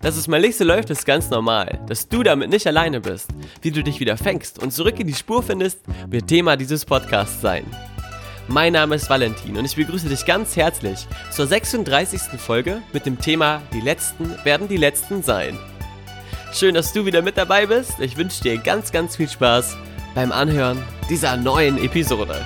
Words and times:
Dass 0.00 0.16
es 0.16 0.28
mal 0.28 0.40
nicht 0.40 0.56
so 0.56 0.64
läuft, 0.64 0.90
ist 0.90 1.06
ganz 1.06 1.30
normal. 1.30 1.80
Dass 1.86 2.08
du 2.08 2.22
damit 2.22 2.50
nicht 2.50 2.66
alleine 2.66 3.00
bist, 3.00 3.28
wie 3.62 3.70
du 3.70 3.82
dich 3.82 4.00
wieder 4.00 4.16
fängst 4.16 4.62
und 4.62 4.72
zurück 4.72 4.98
in 5.00 5.06
die 5.06 5.14
Spur 5.14 5.42
findest, 5.42 5.80
wird 6.08 6.26
Thema 6.26 6.56
dieses 6.56 6.84
Podcasts 6.84 7.40
sein. 7.40 7.64
Mein 8.46 8.74
Name 8.74 8.94
ist 8.96 9.08
Valentin 9.08 9.56
und 9.56 9.64
ich 9.64 9.76
begrüße 9.76 10.08
dich 10.08 10.26
ganz 10.26 10.54
herzlich 10.56 11.06
zur 11.30 11.46
36. 11.46 12.38
Folge 12.38 12.82
mit 12.92 13.06
dem 13.06 13.18
Thema 13.18 13.62
Die 13.72 13.80
Letzten 13.80 14.34
werden 14.44 14.68
die 14.68 14.76
Letzten 14.76 15.22
sein. 15.22 15.58
Schön, 16.52 16.74
dass 16.74 16.92
du 16.92 17.06
wieder 17.06 17.22
mit 17.22 17.36
dabei 17.36 17.66
bist. 17.66 17.98
Ich 18.00 18.16
wünsche 18.16 18.42
dir 18.42 18.58
ganz, 18.58 18.92
ganz 18.92 19.16
viel 19.16 19.28
Spaß 19.28 19.76
beim 20.14 20.30
Anhören 20.30 20.82
dieser 21.08 21.36
neuen 21.36 21.82
Episode. 21.82 22.44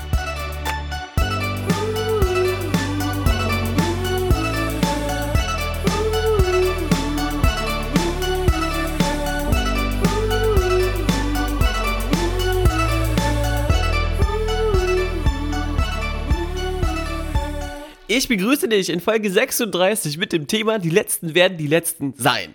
Ich 18.18 18.26
begrüße 18.26 18.66
dich 18.66 18.90
in 18.90 18.98
Folge 18.98 19.30
36 19.30 20.18
mit 20.18 20.32
dem 20.32 20.48
Thema 20.48 20.80
Die 20.80 20.90
Letzten 20.90 21.36
werden 21.36 21.56
die 21.56 21.68
Letzten 21.68 22.14
sein. 22.14 22.52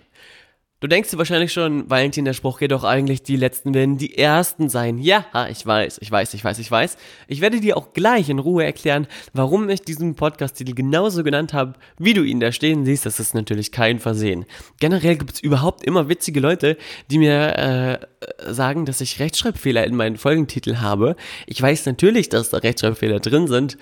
Du 0.80 0.88
denkst 0.88 1.10
dir 1.10 1.16
wahrscheinlich 1.16 1.54
schon, 1.54 1.88
Valentin, 1.88 2.26
der 2.26 2.34
Spruch 2.34 2.58
geht 2.58 2.72
doch 2.72 2.84
eigentlich, 2.84 3.22
die 3.22 3.36
Letzten 3.36 3.72
werden 3.72 3.96
die 3.96 4.18
Ersten 4.18 4.68
sein. 4.68 4.98
Ja, 4.98 5.24
ich 5.50 5.64
weiß, 5.64 6.00
ich 6.02 6.10
weiß, 6.10 6.34
ich 6.34 6.44
weiß, 6.44 6.58
ich 6.58 6.70
weiß. 6.70 6.98
Ich 7.28 7.40
werde 7.40 7.60
dir 7.60 7.78
auch 7.78 7.94
gleich 7.94 8.28
in 8.28 8.40
Ruhe 8.40 8.62
erklären, 8.62 9.06
warum 9.32 9.70
ich 9.70 9.80
diesen 9.80 10.16
Podcast-Titel 10.16 10.74
genauso 10.74 11.24
genannt 11.24 11.54
habe, 11.54 11.78
wie 11.96 12.12
du 12.12 12.22
ihn 12.22 12.40
da 12.40 12.52
stehen 12.52 12.84
siehst. 12.84 13.06
Das 13.06 13.18
ist 13.18 13.32
natürlich 13.32 13.72
kein 13.72 14.00
Versehen. 14.00 14.44
Generell 14.80 15.16
gibt 15.16 15.32
es 15.32 15.40
überhaupt 15.40 15.82
immer 15.82 16.10
witzige 16.10 16.40
Leute, 16.40 16.76
die 17.10 17.16
mir 17.16 17.56
äh, 17.56 18.52
sagen, 18.52 18.84
dass 18.84 19.00
ich 19.00 19.18
Rechtschreibfehler 19.18 19.84
in 19.84 19.96
meinen 19.96 20.18
Folgentitel 20.18 20.76
habe. 20.82 21.16
Ich 21.46 21.62
weiß 21.62 21.86
natürlich, 21.86 22.28
dass 22.28 22.50
da 22.50 22.58
Rechtschreibfehler 22.58 23.20
drin 23.20 23.48
sind. 23.48 23.78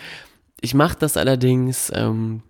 Ich 0.63 0.75
mache 0.75 0.97
das 0.99 1.17
allerdings, 1.17 1.91
ähm, 1.93 2.43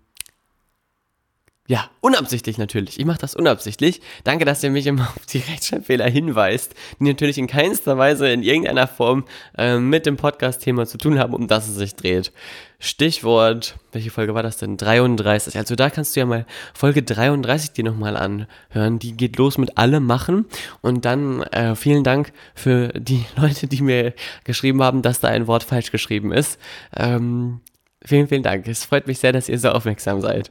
ja, 1.67 1.89
unabsichtlich 2.03 2.59
natürlich. 2.59 3.01
Ich 3.01 3.07
mache 3.07 3.21
das 3.21 3.35
unabsichtlich. 3.35 4.03
Danke, 4.25 4.45
dass 4.45 4.63
ihr 4.63 4.71
mich 4.71 4.87
immer 4.87 5.09
auf 5.17 5.25
die 5.25 5.39
Rechtschreibfehler 5.51 6.07
hinweist, 6.11 6.75
die 7.01 7.05
natürlich 7.05 7.39
in 7.39 7.47
keinster 7.47 7.97
Weise 7.97 8.29
in 8.29 8.43
irgendeiner 8.43 8.87
Form 8.87 9.25
äh, 9.57 9.79
mit 9.79 10.05
dem 10.05 10.19
Podcast-Thema 10.19 10.85
zu 10.85 10.99
tun 10.99 11.19
haben, 11.19 11.33
um 11.33 11.49
das 11.49 11.69
es 11.69 11.77
sich 11.77 11.95
dreht. 11.95 12.33
Stichwort, 12.79 13.77
welche 13.93 14.11
Folge 14.11 14.35
war 14.35 14.43
das 14.43 14.59
denn? 14.59 14.77
33. 14.77 15.57
Also 15.57 15.75
da 15.75 15.89
kannst 15.89 16.15
du 16.15 16.21
ja 16.21 16.27
mal 16.27 16.45
Folge 16.75 17.03
33 17.03 17.73
dir 17.73 17.85
nochmal 17.85 18.19
anhören. 18.19 18.99
Die 18.99 19.17
geht 19.17 19.39
los 19.39 19.57
mit 19.57 19.79
alle 19.79 20.01
machen. 20.01 20.45
Und 20.83 21.07
dann 21.07 21.43
äh, 21.45 21.75
vielen 21.77 22.05
Dank 22.05 22.35
für 22.55 22.89
die 22.89 23.25
Leute, 23.37 23.69
die 23.69 23.81
mir 23.81 24.13
geschrieben 24.45 24.83
haben, 24.83 25.01
dass 25.01 25.21
da 25.21 25.29
ein 25.29 25.47
Wort 25.47 25.63
falsch 25.63 25.91
geschrieben 25.91 26.33
ist. 26.33 26.59
Ähm, 26.95 27.61
Vielen, 28.05 28.29
vielen 28.29 28.43
Dank. 28.43 28.67
Es 28.67 28.85
freut 28.85 29.07
mich 29.07 29.19
sehr, 29.19 29.33
dass 29.33 29.49
ihr 29.49 29.59
so 29.59 29.71
aufmerksam 29.71 30.21
seid. 30.21 30.51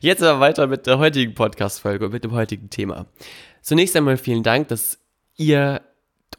Jetzt 0.00 0.22
aber 0.22 0.40
weiter 0.40 0.66
mit 0.66 0.86
der 0.86 0.98
heutigen 0.98 1.34
Podcast-Folge 1.34 2.06
und 2.06 2.12
mit 2.12 2.24
dem 2.24 2.32
heutigen 2.32 2.68
Thema. 2.68 3.06
Zunächst 3.62 3.96
einmal 3.96 4.16
vielen 4.16 4.42
Dank, 4.42 4.68
dass 4.68 4.98
ihr 5.36 5.80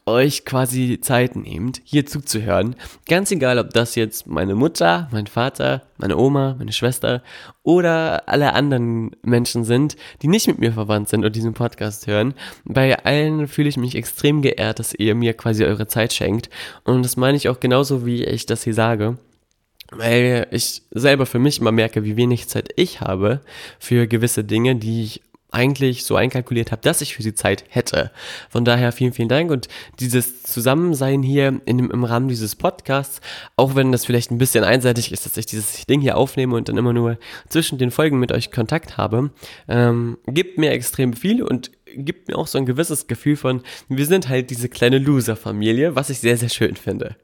euch 0.06 0.44
quasi 0.44 0.98
Zeit 1.00 1.34
nehmt, 1.34 1.80
hier 1.84 2.04
zuzuhören. 2.04 2.76
Ganz 3.08 3.30
egal, 3.30 3.58
ob 3.58 3.70
das 3.70 3.94
jetzt 3.94 4.26
meine 4.26 4.54
Mutter, 4.54 5.08
mein 5.12 5.26
Vater, 5.26 5.82
meine 5.96 6.16
Oma, 6.18 6.56
meine 6.58 6.72
Schwester 6.72 7.22
oder 7.62 8.28
alle 8.28 8.52
anderen 8.52 9.12
Menschen 9.22 9.64
sind, 9.64 9.96
die 10.20 10.28
nicht 10.28 10.46
mit 10.46 10.58
mir 10.58 10.72
verwandt 10.72 11.08
sind 11.08 11.24
und 11.24 11.34
diesen 11.34 11.54
Podcast 11.54 12.06
hören. 12.06 12.34
Bei 12.64 13.02
allen 13.04 13.48
fühle 13.48 13.68
ich 13.68 13.78
mich 13.78 13.94
extrem 13.94 14.42
geehrt, 14.42 14.78
dass 14.78 14.94
ihr 14.94 15.14
mir 15.14 15.32
quasi 15.34 15.64
eure 15.64 15.86
Zeit 15.86 16.12
schenkt. 16.12 16.50
Und 16.84 17.02
das 17.02 17.16
meine 17.16 17.36
ich 17.36 17.48
auch 17.48 17.60
genauso, 17.60 18.04
wie 18.04 18.24
ich 18.24 18.46
das 18.46 18.64
hier 18.64 18.74
sage 18.74 19.16
weil 19.96 20.46
ich 20.50 20.82
selber 20.90 21.26
für 21.26 21.38
mich 21.38 21.60
immer 21.60 21.72
merke, 21.72 22.04
wie 22.04 22.16
wenig 22.16 22.48
Zeit 22.48 22.70
ich 22.76 23.00
habe 23.00 23.40
für 23.78 24.06
gewisse 24.06 24.44
Dinge, 24.44 24.76
die 24.76 25.04
ich 25.04 25.22
eigentlich 25.54 26.04
so 26.04 26.16
einkalkuliert 26.16 26.72
habe, 26.72 26.82
dass 26.82 27.00
ich 27.00 27.14
für 27.14 27.22
sie 27.22 27.34
Zeit 27.34 27.64
hätte. 27.68 28.10
Von 28.50 28.64
daher 28.64 28.92
vielen, 28.92 29.12
vielen 29.12 29.28
Dank 29.28 29.50
und 29.50 29.68
dieses 30.00 30.42
Zusammensein 30.42 31.22
hier 31.22 31.60
in 31.64 31.78
dem, 31.78 31.90
im 31.90 32.04
Rahmen 32.04 32.28
dieses 32.28 32.56
Podcasts, 32.56 33.20
auch 33.56 33.74
wenn 33.76 33.92
das 33.92 34.04
vielleicht 34.04 34.30
ein 34.30 34.38
bisschen 34.38 34.64
einseitig 34.64 35.12
ist, 35.12 35.24
dass 35.24 35.36
ich 35.36 35.46
dieses 35.46 35.86
Ding 35.86 36.00
hier 36.00 36.16
aufnehme 36.16 36.56
und 36.56 36.68
dann 36.68 36.76
immer 36.76 36.92
nur 36.92 37.18
zwischen 37.48 37.78
den 37.78 37.92
Folgen 37.92 38.18
mit 38.18 38.32
euch 38.32 38.50
Kontakt 38.50 38.96
habe, 38.96 39.30
ähm, 39.68 40.18
gibt 40.26 40.58
mir 40.58 40.72
extrem 40.72 41.12
viel 41.14 41.42
und 41.42 41.70
gibt 41.96 42.28
mir 42.28 42.36
auch 42.36 42.48
so 42.48 42.58
ein 42.58 42.66
gewisses 42.66 43.06
Gefühl 43.06 43.36
von, 43.36 43.62
wir 43.88 44.06
sind 44.06 44.28
halt 44.28 44.50
diese 44.50 44.68
kleine 44.68 44.98
Loser-Familie, 44.98 45.94
was 45.94 46.10
ich 46.10 46.18
sehr, 46.18 46.36
sehr 46.36 46.48
schön 46.48 46.74
finde. 46.74 47.16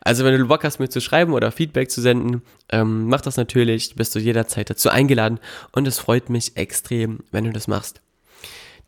Also 0.00 0.24
wenn 0.24 0.38
du 0.38 0.46
Bock 0.46 0.64
hast, 0.64 0.78
mir 0.78 0.88
zu 0.88 1.00
schreiben 1.00 1.32
oder 1.32 1.52
Feedback 1.52 1.90
zu 1.90 2.00
senden, 2.00 2.42
ähm, 2.70 3.06
mach 3.08 3.20
das 3.20 3.36
natürlich, 3.36 3.94
bist 3.94 4.14
du 4.14 4.18
jederzeit 4.18 4.70
dazu 4.70 4.90
eingeladen 4.90 5.40
und 5.72 5.86
es 5.86 5.98
freut 5.98 6.30
mich 6.30 6.56
extrem, 6.56 7.20
wenn 7.30 7.44
du 7.44 7.52
das 7.52 7.68
machst. 7.68 8.00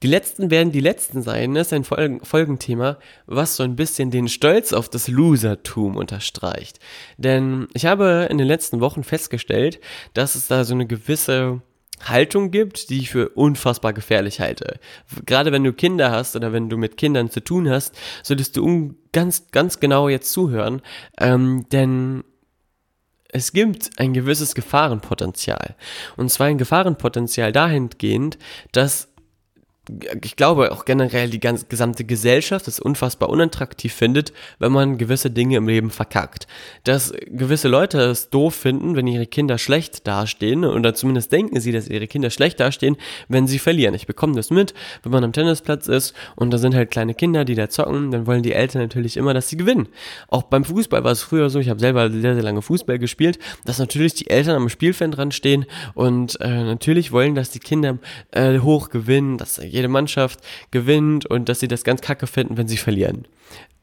Die 0.03 0.09
letzten 0.09 0.51
werden 0.51 0.73
die 0.73 0.81
letzten 0.81 1.23
sein, 1.23 1.55
das 1.55 1.69
ist 1.69 1.73
ein 1.73 1.85
Folgen 1.85 2.25
Folgenthema, 2.25 2.99
was 3.27 3.55
so 3.55 3.63
ein 3.63 3.77
bisschen 3.77 4.11
den 4.11 4.27
Stolz 4.27 4.73
auf 4.73 4.89
das 4.89 5.07
Losertum 5.07 5.97
unterstreicht. 5.97 6.81
Denn 7.19 7.69
ich 7.73 7.87
habe 7.87 8.27
in 8.29 8.39
den 8.39 8.49
letzten 8.49 8.81
Wochen 8.81 9.05
festgestellt, 9.05 9.79
dass 10.13 10.35
es 10.35 10.49
da 10.49 10.65
so 10.65 10.75
eine 10.75 10.87
gewisse 10.87 11.63
Haltung 12.03 12.51
gibt, 12.51 12.91
die 12.91 12.99
ich 12.99 13.11
für 13.11 13.31
unfassbar 13.31 13.93
gefährlich 13.93 14.41
halte. 14.41 14.79
Gerade 15.27 15.53
wenn 15.53 15.65
du 15.65 15.73
Kinder 15.73 16.11
hast 16.11 16.37
oder 16.37 16.53
wenn 16.53 16.69
du 16.69 16.77
mit 16.77 16.97
Kindern 16.97 17.31
zu 17.31 17.43
tun 17.43 17.69
hast, 17.69 17.97
solltest 18.23 18.57
du 18.57 18.95
ganz, 19.13 19.51
ganz 19.51 19.81
genau 19.81 20.09
jetzt 20.09 20.33
zuhören, 20.33 20.83
ähm, 21.21 21.67
denn 21.71 22.25
es 23.29 23.53
gibt 23.53 23.99
ein 23.99 24.13
gewisses 24.13 24.55
Gefahrenpotenzial. 24.55 25.75
Und 26.17 26.31
zwar 26.31 26.49
ein 26.49 26.59
Gefahrenpotenzial 26.59 27.51
dahingehend, 27.51 28.39
dass 28.73 29.12
ich 30.23 30.37
glaube 30.37 30.71
auch 30.71 30.85
generell 30.85 31.29
die 31.29 31.41
ganze 31.41 31.67
gesamte 31.67 32.05
Gesellschaft 32.05 32.69
es 32.69 32.79
unfassbar 32.79 33.29
unattraktiv 33.29 33.93
findet, 33.93 34.33
wenn 34.61 34.71
man 34.71 34.97
gewisse 34.97 35.29
Dinge 35.29 35.57
im 35.57 35.67
Leben 35.67 35.91
verkackt. 35.91 36.47
Dass 36.85 37.13
gewisse 37.27 37.67
Leute 37.67 37.99
es 37.99 38.31
doof 38.31 38.55
finden, 38.55 38.95
wenn 38.95 39.09
ihre 39.09 39.27
Kinder 39.27 39.59
schlecht 39.59 40.07
dastehen 40.07 40.65
oder 40.65 40.95
zumindest 40.95 41.33
denken 41.33 41.61
sie, 41.61 41.73
dass 41.73 41.89
ihre 41.89 42.07
Kinder 42.07 42.31
schlecht 42.31 42.61
dastehen, 42.61 42.97
wenn 43.29 43.49
sie 43.49 43.59
verlieren. 43.59 43.95
Ich 43.95 44.07
bekomme 44.07 44.37
das 44.37 44.51
mit, 44.51 44.73
wenn 45.03 45.11
man 45.11 45.25
am 45.25 45.33
Tennisplatz 45.33 45.89
ist 45.89 46.15
und 46.37 46.53
da 46.53 46.59
sind 46.59 46.77
halt 46.77 46.93
kleine 46.93 47.15
Kinder, 47.15 47.45
die 47.45 47.57
da 47.57 47.69
zocken, 47.69 48.13
dann 48.13 48.29
wollen 48.29 48.45
die 48.45 48.53
Eltern 48.53 48.83
natürlich 48.83 49.17
immer, 49.17 49.35
dass 49.35 49.49
sie 49.49 49.57
gewinnen. 49.57 49.89
Auch 50.29 50.45
beim 50.45 50.65
Fußball 50.65 51.03
war 51.03 51.11
es 51.11 51.23
früher 51.23 51.51
so, 51.51 51.59
ich 51.59 51.69
habe 51.69 51.81
selber 51.81 52.09
sehr, 52.09 52.35
sehr 52.35 52.45
lange 52.45 52.63
Fußball 52.63 53.01
gespielt, 53.01 53.41
dass 53.65 53.81
natürlich 53.81 54.15
die 54.15 54.31
Eltern 54.31 54.55
am 54.55 54.69
Spielfeld 54.69 55.17
dran 55.17 55.33
stehen 55.33 55.67
und 55.95 56.41
äh, 56.41 56.63
natürlich 56.63 57.11
wollen, 57.11 57.35
dass 57.35 57.51
die 57.51 57.59
Kinder 57.59 57.99
äh, 58.31 58.61
hoch 58.61 58.89
gewinnen, 58.89 59.39
dass 59.39 59.59
jede 59.73 59.89
Mannschaft 59.89 60.41
gewinnt 60.71 61.27
und 61.27 61.49
dass 61.49 61.61
sie 61.61 61.69
das 61.69 61.85
ganz 61.85 62.01
kacke 62.01 62.27
finden, 62.27 62.57
wenn 62.57 62.69
sie 62.69 62.77
verlieren. 62.77 63.27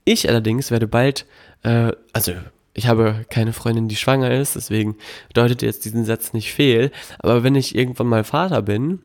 Ich 0.06 0.28
allerdings 0.30 0.72
werde 0.72 0.88
bald, 0.88 1.25
äh, 1.64 1.92
also 2.14 2.34
ich 2.74 2.88
habe 2.88 3.25
keine 3.30 3.54
Freundin, 3.54 3.88
die 3.88 3.96
schwanger 3.96 4.31
ist, 4.31 4.56
deswegen 4.56 4.96
deutet 5.34 5.62
jetzt 5.62 5.86
diesen 5.86 6.06
Satz 6.06 6.34
nicht 6.34 6.54
fehl. 6.54 6.92
Aber 7.19 7.44
wenn 7.44 7.56
ich 7.56 7.75
irgendwann 7.75 8.08
mal 8.08 8.24
Vater 8.24 8.62
bin, 8.62 9.00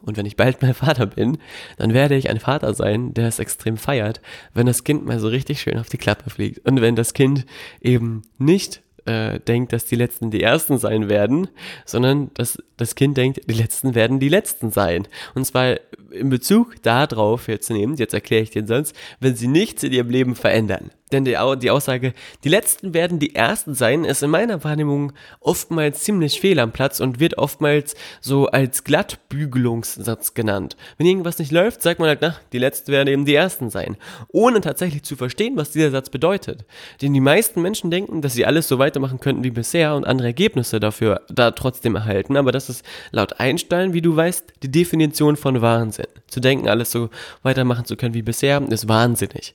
und 0.00 0.16
wenn 0.16 0.26
ich 0.26 0.36
bald 0.36 0.62
mal 0.62 0.74
Vater 0.74 1.06
bin, 1.06 1.38
dann 1.76 1.92
werde 1.92 2.16
ich 2.16 2.30
ein 2.30 2.40
Vater 2.40 2.72
sein, 2.74 3.14
der 3.14 3.28
es 3.28 3.38
extrem 3.38 3.76
feiert, 3.76 4.20
wenn 4.54 4.66
das 4.66 4.84
Kind 4.84 5.04
mal 5.04 5.18
so 5.18 5.28
richtig 5.28 5.60
schön 5.60 5.78
auf 5.78 5.88
die 5.88 5.98
Klappe 5.98 6.30
fliegt. 6.30 6.66
Und 6.66 6.80
wenn 6.80 6.96
das 6.96 7.14
Kind 7.14 7.44
eben 7.80 8.22
nicht 8.38 8.82
äh, 9.08 9.40
denkt, 9.40 9.72
dass 9.72 9.86
die 9.86 9.96
Letzten 9.96 10.30
die 10.30 10.42
Ersten 10.42 10.78
sein 10.78 11.08
werden, 11.08 11.48
sondern 11.86 12.30
dass 12.34 12.62
das 12.76 12.94
Kind 12.94 13.16
denkt, 13.16 13.40
die 13.48 13.54
Letzten 13.54 13.94
werden 13.94 14.20
die 14.20 14.28
Letzten 14.28 14.70
sein. 14.70 15.08
Und 15.34 15.44
zwar 15.46 15.76
in 16.10 16.28
Bezug 16.28 16.82
darauf 16.82 17.48
jetzt 17.48 17.70
nehmen, 17.70 17.96
jetzt 17.96 18.14
erkläre 18.14 18.42
ich 18.42 18.50
den 18.50 18.66
Satz, 18.66 18.92
wenn 19.20 19.34
sie 19.34 19.48
nichts 19.48 19.82
in 19.82 19.92
ihrem 19.92 20.10
Leben 20.10 20.34
verändern. 20.34 20.90
Denn 21.12 21.24
die, 21.24 21.36
die 21.60 21.70
Aussage, 21.70 22.12
die 22.44 22.48
Letzten 22.48 22.92
werden 22.94 23.18
die 23.18 23.34
Ersten 23.34 23.74
sein, 23.74 24.04
ist 24.04 24.22
in 24.22 24.30
meiner 24.30 24.62
Wahrnehmung 24.64 25.12
oftmals 25.40 26.02
ziemlich 26.02 26.40
fehl 26.40 26.58
am 26.58 26.72
Platz 26.72 27.00
und 27.00 27.20
wird 27.20 27.38
oftmals 27.38 27.94
so 28.20 28.46
als 28.46 28.84
Glattbügelungssatz 28.84 30.34
genannt. 30.34 30.76
Wenn 30.98 31.06
irgendwas 31.06 31.38
nicht 31.38 31.52
läuft, 31.52 31.82
sagt 31.82 32.00
man 32.00 32.08
halt, 32.08 32.18
na, 32.20 32.36
die 32.52 32.58
Letzten 32.58 32.92
werden 32.92 33.08
eben 33.08 33.24
die 33.24 33.34
Ersten 33.34 33.70
sein. 33.70 33.96
Ohne 34.28 34.60
tatsächlich 34.60 35.02
zu 35.02 35.16
verstehen, 35.16 35.56
was 35.56 35.70
dieser 35.70 35.90
Satz 35.90 36.10
bedeutet. 36.10 36.64
Denn 37.00 37.14
die 37.14 37.20
meisten 37.20 37.62
Menschen 37.62 37.90
denken, 37.90 38.20
dass 38.20 38.34
sie 38.34 38.44
alles 38.44 38.68
so 38.68 38.78
weitermachen 38.78 39.20
könnten 39.20 39.44
wie 39.44 39.50
bisher 39.50 39.94
und 39.94 40.06
andere 40.06 40.28
Ergebnisse 40.28 40.80
dafür 40.80 41.22
da 41.28 41.52
trotzdem 41.52 41.94
erhalten. 41.94 42.36
Aber 42.36 42.52
das 42.52 42.68
ist 42.68 42.84
laut 43.10 43.40
Einstein, 43.40 43.92
wie 43.94 44.02
du 44.02 44.14
weißt, 44.14 44.54
die 44.62 44.70
Definition 44.70 45.36
von 45.36 45.62
Wahnsinn. 45.62 46.06
Zu 46.26 46.40
denken, 46.40 46.68
alles 46.68 46.90
so 46.90 47.08
weitermachen 47.42 47.86
zu 47.86 47.96
können 47.96 48.14
wie 48.14 48.22
bisher, 48.22 48.60
ist 48.68 48.88
wahnsinnig 48.88 49.54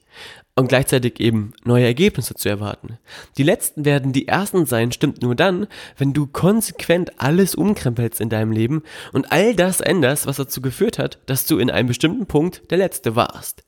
und 0.55 0.67
gleichzeitig 0.67 1.19
eben 1.19 1.53
neue 1.63 1.85
Ergebnisse 1.85 2.35
zu 2.35 2.47
erwarten. 2.47 2.99
Die 3.37 3.43
letzten 3.43 3.85
werden 3.85 4.13
die 4.13 4.27
ersten 4.27 4.65
sein, 4.65 4.91
stimmt 4.91 5.21
nur 5.21 5.35
dann, 5.35 5.67
wenn 5.97 6.13
du 6.13 6.27
konsequent 6.27 7.19
alles 7.19 7.55
umkrempelst 7.55 8.21
in 8.21 8.29
deinem 8.29 8.51
Leben 8.51 8.83
und 9.13 9.31
all 9.31 9.55
das 9.55 9.81
änderst, 9.81 10.27
was 10.27 10.37
dazu 10.37 10.61
geführt 10.61 10.99
hat, 10.99 11.17
dass 11.25 11.45
du 11.45 11.57
in 11.57 11.71
einem 11.71 11.87
bestimmten 11.87 12.27
Punkt 12.27 12.69
der 12.69 12.77
Letzte 12.77 13.15
warst. 13.15 13.63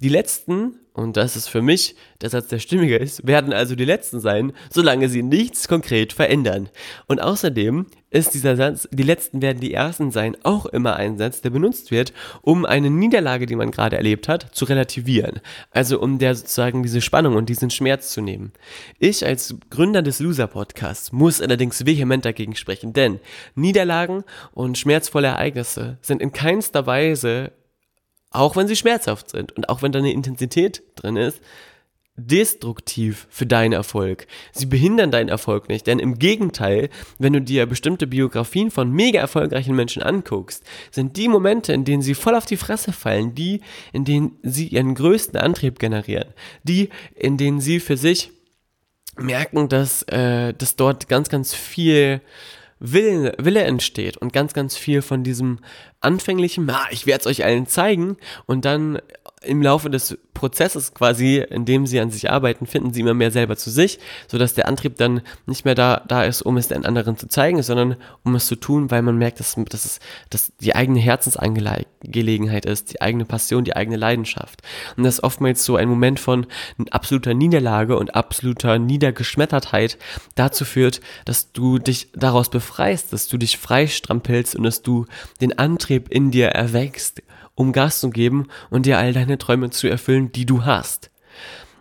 Die 0.00 0.08
letzten 0.08 0.76
und 0.98 1.16
das 1.16 1.36
ist 1.36 1.48
für 1.48 1.62
mich 1.62 1.94
der 2.20 2.28
Satz, 2.28 2.48
der 2.48 2.58
stimmiger 2.58 3.00
ist, 3.00 3.24
werden 3.24 3.52
also 3.52 3.76
die 3.76 3.84
Letzten 3.84 4.18
sein, 4.18 4.52
solange 4.68 5.08
sie 5.08 5.22
nichts 5.22 5.68
konkret 5.68 6.12
verändern. 6.12 6.70
Und 7.06 7.22
außerdem 7.22 7.86
ist 8.10 8.34
dieser 8.34 8.56
Satz, 8.56 8.88
die 8.90 9.04
Letzten 9.04 9.40
werden 9.40 9.60
die 9.60 9.72
Ersten 9.72 10.10
sein, 10.10 10.36
auch 10.42 10.66
immer 10.66 10.96
ein 10.96 11.16
Satz, 11.16 11.40
der 11.40 11.50
benutzt 11.50 11.92
wird, 11.92 12.12
um 12.42 12.64
eine 12.64 12.90
Niederlage, 12.90 13.46
die 13.46 13.54
man 13.54 13.70
gerade 13.70 13.96
erlebt 13.96 14.26
hat, 14.26 14.52
zu 14.56 14.64
relativieren. 14.64 15.40
Also 15.70 16.00
um 16.00 16.18
der 16.18 16.34
sozusagen 16.34 16.82
diese 16.82 17.00
Spannung 17.00 17.36
und 17.36 17.48
diesen 17.48 17.70
Schmerz 17.70 18.10
zu 18.10 18.20
nehmen. 18.20 18.52
Ich 18.98 19.24
als 19.24 19.54
Gründer 19.70 20.02
des 20.02 20.18
Loser 20.18 20.48
Podcasts 20.48 21.12
muss 21.12 21.40
allerdings 21.40 21.86
vehement 21.86 22.24
dagegen 22.24 22.56
sprechen, 22.56 22.92
denn 22.92 23.20
Niederlagen 23.54 24.24
und 24.52 24.78
schmerzvolle 24.78 25.28
Ereignisse 25.28 25.98
sind 26.02 26.20
in 26.20 26.32
keinster 26.32 26.86
Weise 26.86 27.52
auch 28.30 28.56
wenn 28.56 28.68
sie 28.68 28.76
schmerzhaft 28.76 29.30
sind 29.30 29.52
und 29.52 29.68
auch 29.68 29.82
wenn 29.82 29.92
da 29.92 29.98
eine 29.98 30.12
Intensität 30.12 30.82
drin 30.96 31.16
ist, 31.16 31.40
destruktiv 32.18 33.26
für 33.30 33.46
deinen 33.46 33.72
Erfolg. 33.72 34.26
Sie 34.52 34.66
behindern 34.66 35.10
deinen 35.10 35.28
Erfolg 35.28 35.68
nicht, 35.68 35.86
denn 35.86 36.00
im 36.00 36.18
Gegenteil, 36.18 36.90
wenn 37.18 37.32
du 37.32 37.40
dir 37.40 37.66
bestimmte 37.66 38.06
Biografien 38.06 38.70
von 38.70 38.90
mega 38.90 39.20
erfolgreichen 39.20 39.74
Menschen 39.74 40.02
anguckst, 40.02 40.64
sind 40.90 41.16
die 41.16 41.28
Momente, 41.28 41.72
in 41.72 41.84
denen 41.84 42.02
sie 42.02 42.14
voll 42.14 42.34
auf 42.34 42.46
die 42.46 42.56
Fresse 42.56 42.92
fallen, 42.92 43.34
die, 43.34 43.60
in 43.92 44.04
denen 44.04 44.36
sie 44.42 44.66
ihren 44.66 44.94
größten 44.94 45.38
Antrieb 45.38 45.78
generieren, 45.78 46.34
die, 46.64 46.90
in 47.14 47.36
denen 47.36 47.60
sie 47.60 47.78
für 47.78 47.96
sich 47.96 48.32
merken, 49.16 49.68
dass, 49.68 50.02
äh, 50.04 50.54
dass 50.54 50.76
dort 50.76 51.08
ganz, 51.08 51.28
ganz 51.28 51.54
viel 51.54 52.20
Wille, 52.80 53.34
Wille 53.38 53.62
entsteht 53.62 54.16
und 54.16 54.32
ganz, 54.32 54.54
ganz 54.54 54.76
viel 54.76 55.02
von 55.02 55.24
diesem 55.24 55.58
anfänglichen, 56.00 56.68
ah, 56.70 56.86
ich 56.90 57.06
werde 57.06 57.22
es 57.22 57.26
euch 57.26 57.44
allen 57.44 57.66
zeigen 57.66 58.16
und 58.46 58.64
dann 58.64 59.00
im 59.42 59.62
Laufe 59.62 59.90
des 59.90 60.18
Prozesses 60.34 60.94
quasi, 60.94 61.38
in 61.38 61.64
dem 61.64 61.86
sie 61.86 61.98
an 62.00 62.10
sich 62.10 62.30
arbeiten, 62.30 62.66
finden 62.66 62.92
sie 62.92 63.00
immer 63.00 63.14
mehr 63.14 63.30
selber 63.30 63.56
zu 63.56 63.70
sich, 63.70 63.98
sodass 64.28 64.54
der 64.54 64.68
Antrieb 64.68 64.96
dann 64.96 65.20
nicht 65.46 65.64
mehr 65.64 65.74
da, 65.74 66.02
da 66.06 66.22
ist, 66.24 66.42
um 66.42 66.56
es 66.56 66.68
den 66.68 66.86
anderen 66.86 67.16
zu 67.16 67.28
zeigen, 67.28 67.62
sondern 67.62 67.96
um 68.24 68.34
es 68.34 68.46
zu 68.46 68.56
tun, 68.56 68.90
weil 68.90 69.02
man 69.02 69.18
merkt, 69.18 69.40
dass, 69.40 69.56
dass 69.68 69.84
es 69.84 70.00
dass 70.30 70.52
die 70.60 70.74
eigene 70.74 71.00
Herzensangelegenheit 71.00 72.66
ist, 72.66 72.92
die 72.92 73.00
eigene 73.00 73.24
Passion, 73.24 73.64
die 73.64 73.74
eigene 73.74 73.96
Leidenschaft. 73.96 74.62
Und 74.96 75.04
das 75.04 75.14
ist 75.14 75.24
oftmals 75.24 75.64
so 75.64 75.76
ein 75.76 75.88
Moment 75.88 76.20
von 76.20 76.46
absoluter 76.90 77.34
Niederlage 77.34 77.96
und 77.96 78.14
absoluter 78.14 78.78
Niedergeschmettertheit 78.78 79.98
dazu 80.34 80.64
führt, 80.64 81.00
dass 81.24 81.52
du 81.52 81.78
dich 81.78 82.10
daraus 82.14 82.50
befreist, 82.50 83.12
dass 83.12 83.28
du 83.28 83.38
dich 83.38 83.58
freistrampelst 83.58 84.56
und 84.56 84.62
dass 84.62 84.82
du 84.82 85.06
den 85.40 85.58
Antrieb 85.58 86.08
in 86.10 86.30
dir 86.30 86.48
erwächst, 86.48 87.22
um 87.58 87.72
Gas 87.72 87.98
zu 87.98 88.10
geben 88.10 88.46
und 88.70 88.86
dir 88.86 88.98
all 88.98 89.12
deine 89.12 89.36
Träume 89.36 89.70
zu 89.70 89.88
erfüllen, 89.88 90.30
die 90.30 90.46
du 90.46 90.64
hast. 90.64 91.10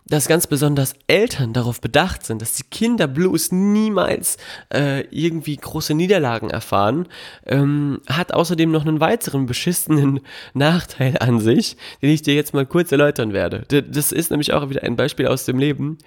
Dass 0.05 0.27
ganz 0.27 0.47
besonders 0.47 0.93
Eltern 1.05 1.53
darauf 1.53 1.81
bedacht 1.81 2.25
sind, 2.25 2.41
dass 2.41 2.53
die 2.53 2.63
Kinder 2.63 3.07
Blues 3.07 3.51
niemals 3.51 4.37
äh, 4.73 5.01
irgendwie 5.11 5.55
große 5.55 5.93
Niederlagen 5.93 6.49
erfahren, 6.49 7.07
ähm, 7.45 7.99
hat 8.07 8.33
außerdem 8.33 8.71
noch 8.71 8.85
einen 8.85 9.01
weiteren 9.01 9.45
beschissenen 9.45 10.21
Nachteil 10.53 11.17
an 11.19 11.39
sich, 11.39 11.77
den 12.01 12.09
ich 12.09 12.23
dir 12.23 12.33
jetzt 12.33 12.55
mal 12.55 12.65
kurz 12.65 12.91
erläutern 12.91 13.33
werde. 13.33 13.65
Das 13.67 14.11
ist 14.11 14.31
nämlich 14.31 14.53
auch 14.53 14.69
wieder 14.69 14.81
ein 14.83 14.95
Beispiel 14.95 15.27
aus 15.27 15.45
dem 15.45 15.59
Leben. 15.59 15.99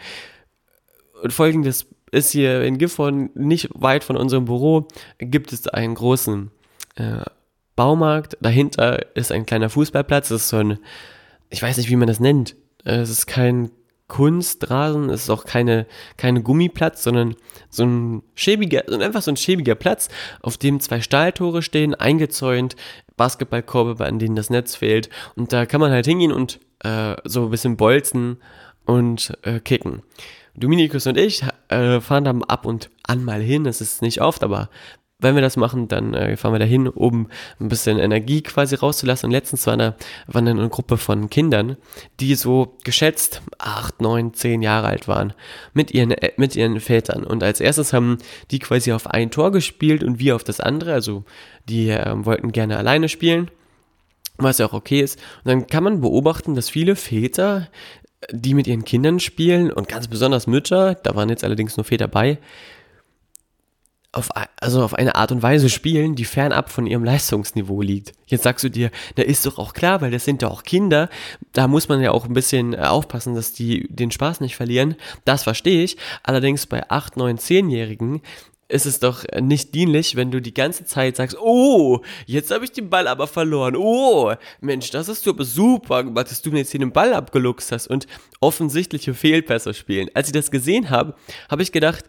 Und 1.23 1.33
folgendes 1.33 1.87
ist 2.11 2.31
hier 2.31 2.63
in 2.63 2.79
Gifhorn, 2.79 3.31
nicht 3.35 3.69
weit 3.75 4.03
von 4.03 4.17
unserem 4.17 4.47
Büro, 4.47 4.89
gibt 5.19 5.53
es 5.53 5.69
einen 5.69 5.95
großen 5.95 6.51
äh, 6.97 7.21
Baumarkt. 7.81 8.37
Dahinter 8.43 9.17
ist 9.17 9.33
ein 9.33 9.47
kleiner 9.47 9.71
Fußballplatz. 9.71 10.29
Das 10.29 10.43
ist 10.43 10.49
so 10.51 10.59
ein, 10.59 10.79
ich 11.49 11.63
weiß 11.63 11.79
nicht, 11.79 11.89
wie 11.89 11.97
man 11.97 12.09
das 12.09 12.21
nennt. 12.21 12.55
Es 12.85 13.09
ist 13.09 13.27
kein 13.27 13.71
Kunstrasen, 14.07 15.09
es 15.09 15.23
ist 15.23 15.31
auch 15.31 15.47
keine, 15.47 15.87
keine 16.19 16.43
Gummiplatz, 16.43 17.03
sondern 17.03 17.37
so 17.71 17.85
ein 17.85 18.23
schäbiger, 18.35 18.83
einfach 19.01 19.23
so 19.23 19.31
ein 19.31 19.39
schäbiger 19.39 19.77
Platz, 19.77 20.11
auf 20.43 20.59
dem 20.59 20.81
zwei 20.81 21.01
Stahltore 21.01 21.63
stehen, 21.63 21.95
eingezäunt, 21.95 22.77
Basketballkorbe, 23.17 24.05
an 24.05 24.19
denen 24.19 24.37
das 24.37 24.51
Netz 24.51 24.75
fehlt. 24.75 25.09
Und 25.35 25.55
da 25.55 25.65
kann 25.65 25.81
man 25.81 25.91
halt 25.91 26.05
hingehen 26.05 26.33
und 26.33 26.61
äh, 26.81 27.17
so 27.25 27.45
ein 27.45 27.51
bisschen 27.51 27.79
bolzen 27.79 28.43
und 28.85 29.33
äh, 29.41 29.59
kicken. 29.59 30.03
Dominikus 30.55 31.07
und 31.07 31.17
ich 31.17 31.45
äh, 31.69 32.03
fahren 32.03 32.25
da 32.25 32.33
ab 32.47 32.67
und 32.67 32.91
an 33.05 33.25
mal 33.25 33.41
hin. 33.41 33.65
Es 33.65 33.81
ist 33.81 34.03
nicht 34.03 34.21
oft, 34.21 34.45
aber 34.45 34.69
wenn 35.21 35.35
wir 35.35 35.43
das 35.43 35.57
machen, 35.57 35.89
dann 35.89 36.15
äh, 36.15 36.37
fahren 36.37 36.53
wir 36.53 36.59
dahin, 36.59 36.89
um 36.89 37.29
ein 37.61 37.69
bisschen 37.69 37.99
Energie 37.99 38.43
quasi 38.43 38.75
rauszulassen. 38.75 39.27
Und 39.27 39.33
letztens 39.33 39.67
war 39.67 39.75
eine, 39.75 39.95
war 40.27 40.41
eine 40.41 40.69
Gruppe 40.69 40.97
von 40.97 41.31
Kindern, 41.31 41.77
die 42.21 42.35
so 42.35 42.77
geschätzt 42.85 43.43
acht, 43.59 44.01
neun, 44.01 44.35
zehn 44.35 44.63
Jahre 44.63 44.89
alt 44.89 45.09
waren, 45.09 45.33
mit 45.73 45.93
ihren, 45.93 46.11
äh, 46.11 46.33
mit 46.37 46.57
ihren 46.57 46.81
Vätern. 46.81 47.25
Und 47.25 47.43
als 47.43 47.61
erstes 47.61 47.93
haben 47.93 48.19
die 48.51 48.59
quasi 48.59 48.93
auf 48.93 49.07
ein 49.07 49.31
Tor 49.31 49.53
gespielt 49.53 50.03
und 50.03 50.19
wir 50.19 50.37
auf 50.37 50.45
das 50.45 50.61
andere. 50.61 50.93
Also 50.93 51.25
die 51.69 51.91
äh, 51.91 52.13
wollten 52.25 52.53
gerne 52.53 52.79
alleine 52.79 53.09
spielen, 53.09 53.51
was 54.39 54.59
ja 54.59 54.67
auch 54.67 54.73
okay 54.73 55.01
ist. 55.01 55.19
Und 55.45 55.49
dann 55.49 55.67
kann 55.67 55.85
man 55.85 56.01
beobachten, 56.01 56.55
dass 56.55 56.71
viele 56.71 56.97
Väter 56.97 57.69
die 58.31 58.55
mit 58.55 58.67
ihren 58.67 58.85
Kindern 58.85 59.21
spielen 59.21 59.73
und 59.73 59.89
ganz 59.89 60.09
besonders 60.09 60.47
Mütter, 60.47 60.95
da 60.95 61.15
waren 61.15 61.29
jetzt 61.29 61.45
allerdings 61.45 61.77
nur 61.77 61.85
Väter 61.85 62.09
bei, 62.09 62.39
auf, 64.13 64.31
also 64.61 64.83
auf 64.83 64.95
eine 64.95 65.15
Art 65.15 65.31
und 65.31 65.43
Weise 65.43 65.69
spielen, 65.69 66.17
die 66.17 66.25
fernab 66.25 66.71
von 66.71 66.87
ihrem 66.87 67.05
Leistungsniveau 67.05 67.81
liegt. 67.81 68.13
Jetzt 68.27 68.43
sagst 68.43 68.65
du 68.65 68.71
dir, 68.71 68.91
da 69.15 69.23
ist 69.23 69.47
doch 69.47 69.59
auch 69.59 69.73
klar, 69.73 70.01
weil 70.01 70.11
das 70.11 70.25
sind 70.25 70.43
doch 70.43 70.51
auch 70.51 70.63
Kinder, 70.65 71.09
da 71.53 71.69
muss 71.69 71.89
man 71.89 72.01
ja 72.01 72.11
auch 72.11 72.27
ein 72.27 72.35
bisschen 72.35 72.75
äh, 72.75 72.79
aufpassen, 72.79 73.35
dass 73.35 73.53
die 73.53 73.87
den 73.89 74.11
Spaß 74.11 74.41
nicht 74.41 74.57
verlieren. 74.57 74.97
Das 75.25 75.45
verstehe 75.45 75.85
ich. 75.85 75.97
Allerdings 76.23 76.67
bei 76.67 76.89
8, 76.91 77.17
9, 77.17 77.39
10-Jährigen 77.39 78.21
ist 78.71 78.87
es 78.87 79.01
doch 79.01 79.25
nicht 79.41 79.75
dienlich, 79.75 80.17
wenn 80.17 80.31
du 80.31 80.41
die 80.41 80.55
ganze 80.55 80.85
Zeit 80.85 81.17
sagst, 81.17 81.37
oh, 81.41 82.01
jetzt 82.27 82.51
habe 82.53 82.65
ich 82.65 82.73
den 82.73 82.89
Ball 82.89 83.09
aber 83.09 83.27
verloren. 83.27 83.75
Oh, 83.77 84.33
Mensch, 84.61 84.91
das 84.91 85.07
du 85.23 85.31
aber 85.31 85.45
super 85.45 86.05
gemacht, 86.05 86.31
dass 86.31 86.43
du 86.43 86.51
mir 86.51 86.59
jetzt 86.59 86.71
hier 86.71 86.81
den 86.81 86.93
Ball 86.93 87.13
abgeluchst 87.13 87.73
hast 87.73 87.89
und 87.89 88.07
offensichtliche 88.41 89.13
Fehlpässe 89.13 89.75
spielen. 89.75 90.09
Als 90.15 90.29
ich 90.29 90.33
das 90.33 90.51
gesehen 90.51 90.91
habe, 90.91 91.15
habe 91.49 91.63
ich 91.63 91.73
gedacht, 91.73 92.05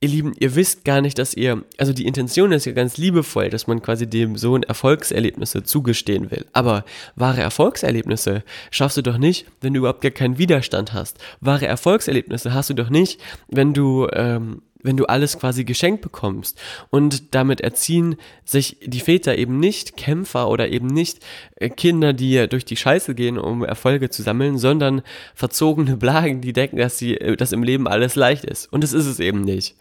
ihr 0.00 0.08
Lieben, 0.08 0.32
ihr 0.38 0.54
wisst 0.56 0.84
gar 0.84 1.02
nicht, 1.02 1.18
dass 1.18 1.34
ihr, 1.34 1.62
also 1.76 1.92
die 1.92 2.06
Intention 2.06 2.52
ist 2.52 2.64
ja 2.64 2.72
ganz 2.72 2.96
liebevoll, 2.96 3.50
dass 3.50 3.66
man 3.66 3.82
quasi 3.82 4.08
dem 4.08 4.36
Sohn 4.36 4.62
Erfolgserlebnisse 4.62 5.62
zugestehen 5.62 6.30
will. 6.30 6.46
Aber 6.52 6.84
wahre 7.16 7.42
Erfolgserlebnisse 7.42 8.42
schaffst 8.70 8.96
du 8.96 9.02
doch 9.02 9.18
nicht, 9.18 9.46
wenn 9.60 9.74
du 9.74 9.80
überhaupt 9.80 10.00
gar 10.00 10.10
keinen 10.10 10.38
Widerstand 10.38 10.94
hast. 10.94 11.18
Wahre 11.40 11.66
Erfolgserlebnisse 11.66 12.54
hast 12.54 12.70
du 12.70 12.74
doch 12.74 12.88
nicht, 12.88 13.20
wenn 13.48 13.74
du 13.74 14.08
ähm, 14.12 14.62
wenn 14.82 14.96
du 14.96 15.06
alles 15.06 15.38
quasi 15.38 15.64
geschenkt 15.64 16.02
bekommst. 16.02 16.58
Und 16.90 17.34
damit 17.34 17.60
erziehen 17.60 18.16
sich 18.44 18.78
die 18.84 19.00
Väter 19.00 19.36
eben 19.36 19.58
nicht 19.58 19.96
Kämpfer 19.96 20.48
oder 20.48 20.68
eben 20.68 20.86
nicht 20.86 21.20
äh, 21.56 21.68
Kinder, 21.68 22.12
die 22.12 22.46
durch 22.48 22.64
die 22.64 22.76
Scheiße 22.76 23.14
gehen, 23.14 23.38
um 23.38 23.64
Erfolge 23.64 24.10
zu 24.10 24.22
sammeln, 24.22 24.58
sondern 24.58 25.02
verzogene 25.34 25.96
Blagen, 25.96 26.40
die 26.40 26.52
denken, 26.52 26.76
dass 26.76 26.98
sie, 26.98 27.16
äh, 27.16 27.36
dass 27.36 27.52
im 27.52 27.62
Leben 27.62 27.86
alles 27.88 28.14
leicht 28.14 28.44
ist. 28.44 28.72
Und 28.72 28.82
das 28.82 28.92
ist 28.92 29.06
es 29.06 29.20
eben 29.20 29.42
nicht. 29.42 29.76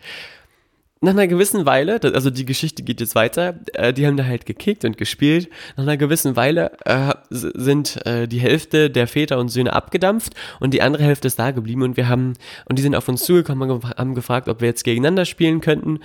Nach 1.01 1.12
einer 1.12 1.27
gewissen 1.27 1.65
Weile, 1.65 2.00
also 2.13 2.29
die 2.29 2.44
Geschichte 2.44 2.84
geht 2.84 3.00
jetzt 3.00 3.15
weiter, 3.15 3.56
äh, 3.74 3.94
die 3.94 4.06
haben 4.06 4.18
da 4.18 4.25
halt 4.25 4.46
gekickt 4.46 4.84
und 4.84 4.98
gespielt. 4.98 5.50
Nach 5.77 5.84
einer 5.84 5.96
gewissen 5.96 6.36
Weile 6.36 6.72
äh, 6.84 7.13
sind 7.29 8.06
äh, 8.06 8.27
die 8.27 8.39
Hälfte 8.39 8.89
der 8.89 9.08
Väter 9.08 9.39
und 9.39 9.48
Söhne 9.48 9.74
abgedampft 9.74 10.34
und 10.60 10.74
die 10.74 10.82
andere 10.82 11.03
Hälfte 11.03 11.27
ist 11.27 11.39
da 11.39 11.51
geblieben 11.51 11.84
und 11.84 11.96
wir 11.96 12.10
haben, 12.10 12.34
und 12.65 12.77
die 12.77 12.84
sind 12.84 12.96
auf 12.96 13.08
uns 13.08 13.24
zugekommen 13.24 13.72
und 13.72 13.86
haben 13.98 14.13
gefragt, 14.13 14.50
ob 14.50 14.60
wir 14.60 14.68
jetzt 14.68 14.84
gegeneinander 14.84 15.24
spielen 15.24 15.62
könnten. 15.62 16.00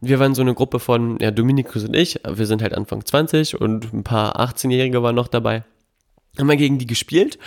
Wir 0.00 0.20
waren 0.20 0.34
so 0.34 0.42
eine 0.42 0.54
Gruppe 0.54 0.78
von, 0.78 1.18
ja, 1.20 1.30
Dominikus 1.32 1.84
und 1.84 1.96
ich, 1.96 2.20
wir 2.28 2.46
sind 2.46 2.62
halt 2.62 2.74
Anfang 2.74 3.04
20 3.04 3.60
und 3.60 3.92
ein 3.92 4.04
paar 4.04 4.38
18-Jährige 4.38 5.02
waren 5.02 5.16
noch 5.16 5.28
dabei. 5.28 5.64
Haben 6.38 6.48
wir 6.48 6.56
gegen 6.56 6.78
die 6.78 6.86
gespielt 6.86 7.38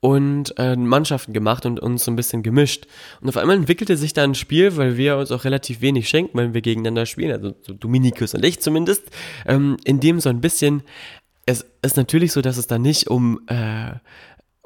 und 0.00 0.56
äh, 0.58 0.76
Mannschaften 0.76 1.32
gemacht 1.32 1.66
und 1.66 1.80
uns 1.80 2.04
so 2.04 2.10
ein 2.10 2.16
bisschen 2.16 2.42
gemischt. 2.42 2.86
Und 3.20 3.28
auf 3.28 3.36
einmal 3.36 3.56
entwickelte 3.56 3.96
sich 3.96 4.12
da 4.12 4.24
ein 4.24 4.34
Spiel, 4.34 4.76
weil 4.76 4.96
wir 4.96 5.16
uns 5.16 5.32
auch 5.32 5.44
relativ 5.44 5.80
wenig 5.80 6.08
schenken, 6.08 6.38
wenn 6.38 6.54
wir 6.54 6.60
gegeneinander 6.60 7.06
spielen, 7.06 7.32
also 7.32 7.54
so 7.62 7.72
Dominikus 7.72 8.34
und 8.34 8.44
ich 8.44 8.60
zumindest, 8.60 9.02
ähm, 9.46 9.76
in 9.84 10.00
dem 10.00 10.20
so 10.20 10.28
ein 10.28 10.40
bisschen, 10.40 10.82
es 11.46 11.64
ist 11.82 11.96
natürlich 11.96 12.32
so, 12.32 12.42
dass 12.42 12.56
es 12.56 12.66
da 12.66 12.78
nicht 12.78 13.08
um 13.08 13.40
äh, 13.46 13.94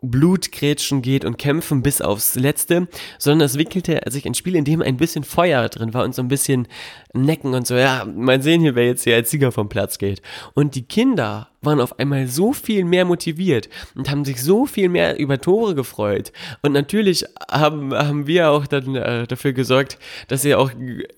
Blutgrätschen 0.02 1.02
geht 1.02 1.24
und 1.24 1.38
kämpfen 1.38 1.82
bis 1.82 2.00
aufs 2.00 2.34
Letzte, 2.34 2.88
sondern 3.18 3.46
es 3.46 3.58
wickelte 3.58 4.00
sich 4.08 4.26
ein 4.26 4.34
Spiel, 4.34 4.56
in 4.56 4.64
dem 4.64 4.82
ein 4.82 4.96
bisschen 4.96 5.24
Feuer 5.24 5.68
drin 5.68 5.94
war 5.94 6.04
und 6.04 6.14
so 6.14 6.22
ein 6.22 6.28
bisschen 6.28 6.68
Necken 7.12 7.54
und 7.54 7.66
so, 7.66 7.74
ja, 7.74 8.04
mal 8.04 8.40
sehen 8.42 8.60
hier, 8.60 8.74
wer 8.74 8.86
jetzt 8.86 9.04
hier 9.04 9.16
als 9.16 9.30
Sieger 9.30 9.52
vom 9.52 9.68
Platz 9.68 9.98
geht. 9.98 10.22
Und 10.54 10.74
die 10.74 10.84
Kinder 10.84 11.48
waren 11.62 11.80
auf 11.80 11.98
einmal 11.98 12.26
so 12.26 12.52
viel 12.52 12.84
mehr 12.84 13.04
motiviert 13.04 13.68
und 13.94 14.10
haben 14.10 14.24
sich 14.24 14.42
so 14.42 14.66
viel 14.66 14.88
mehr 14.88 15.18
über 15.18 15.40
Tore 15.40 15.74
gefreut. 15.74 16.32
Und 16.62 16.72
natürlich 16.72 17.24
haben, 17.50 17.92
haben 17.92 18.26
wir 18.26 18.50
auch 18.50 18.66
dann 18.66 18.94
äh, 18.94 19.26
dafür 19.26 19.52
gesorgt, 19.52 19.98
dass 20.28 20.42
sie 20.42 20.54
auch 20.54 20.70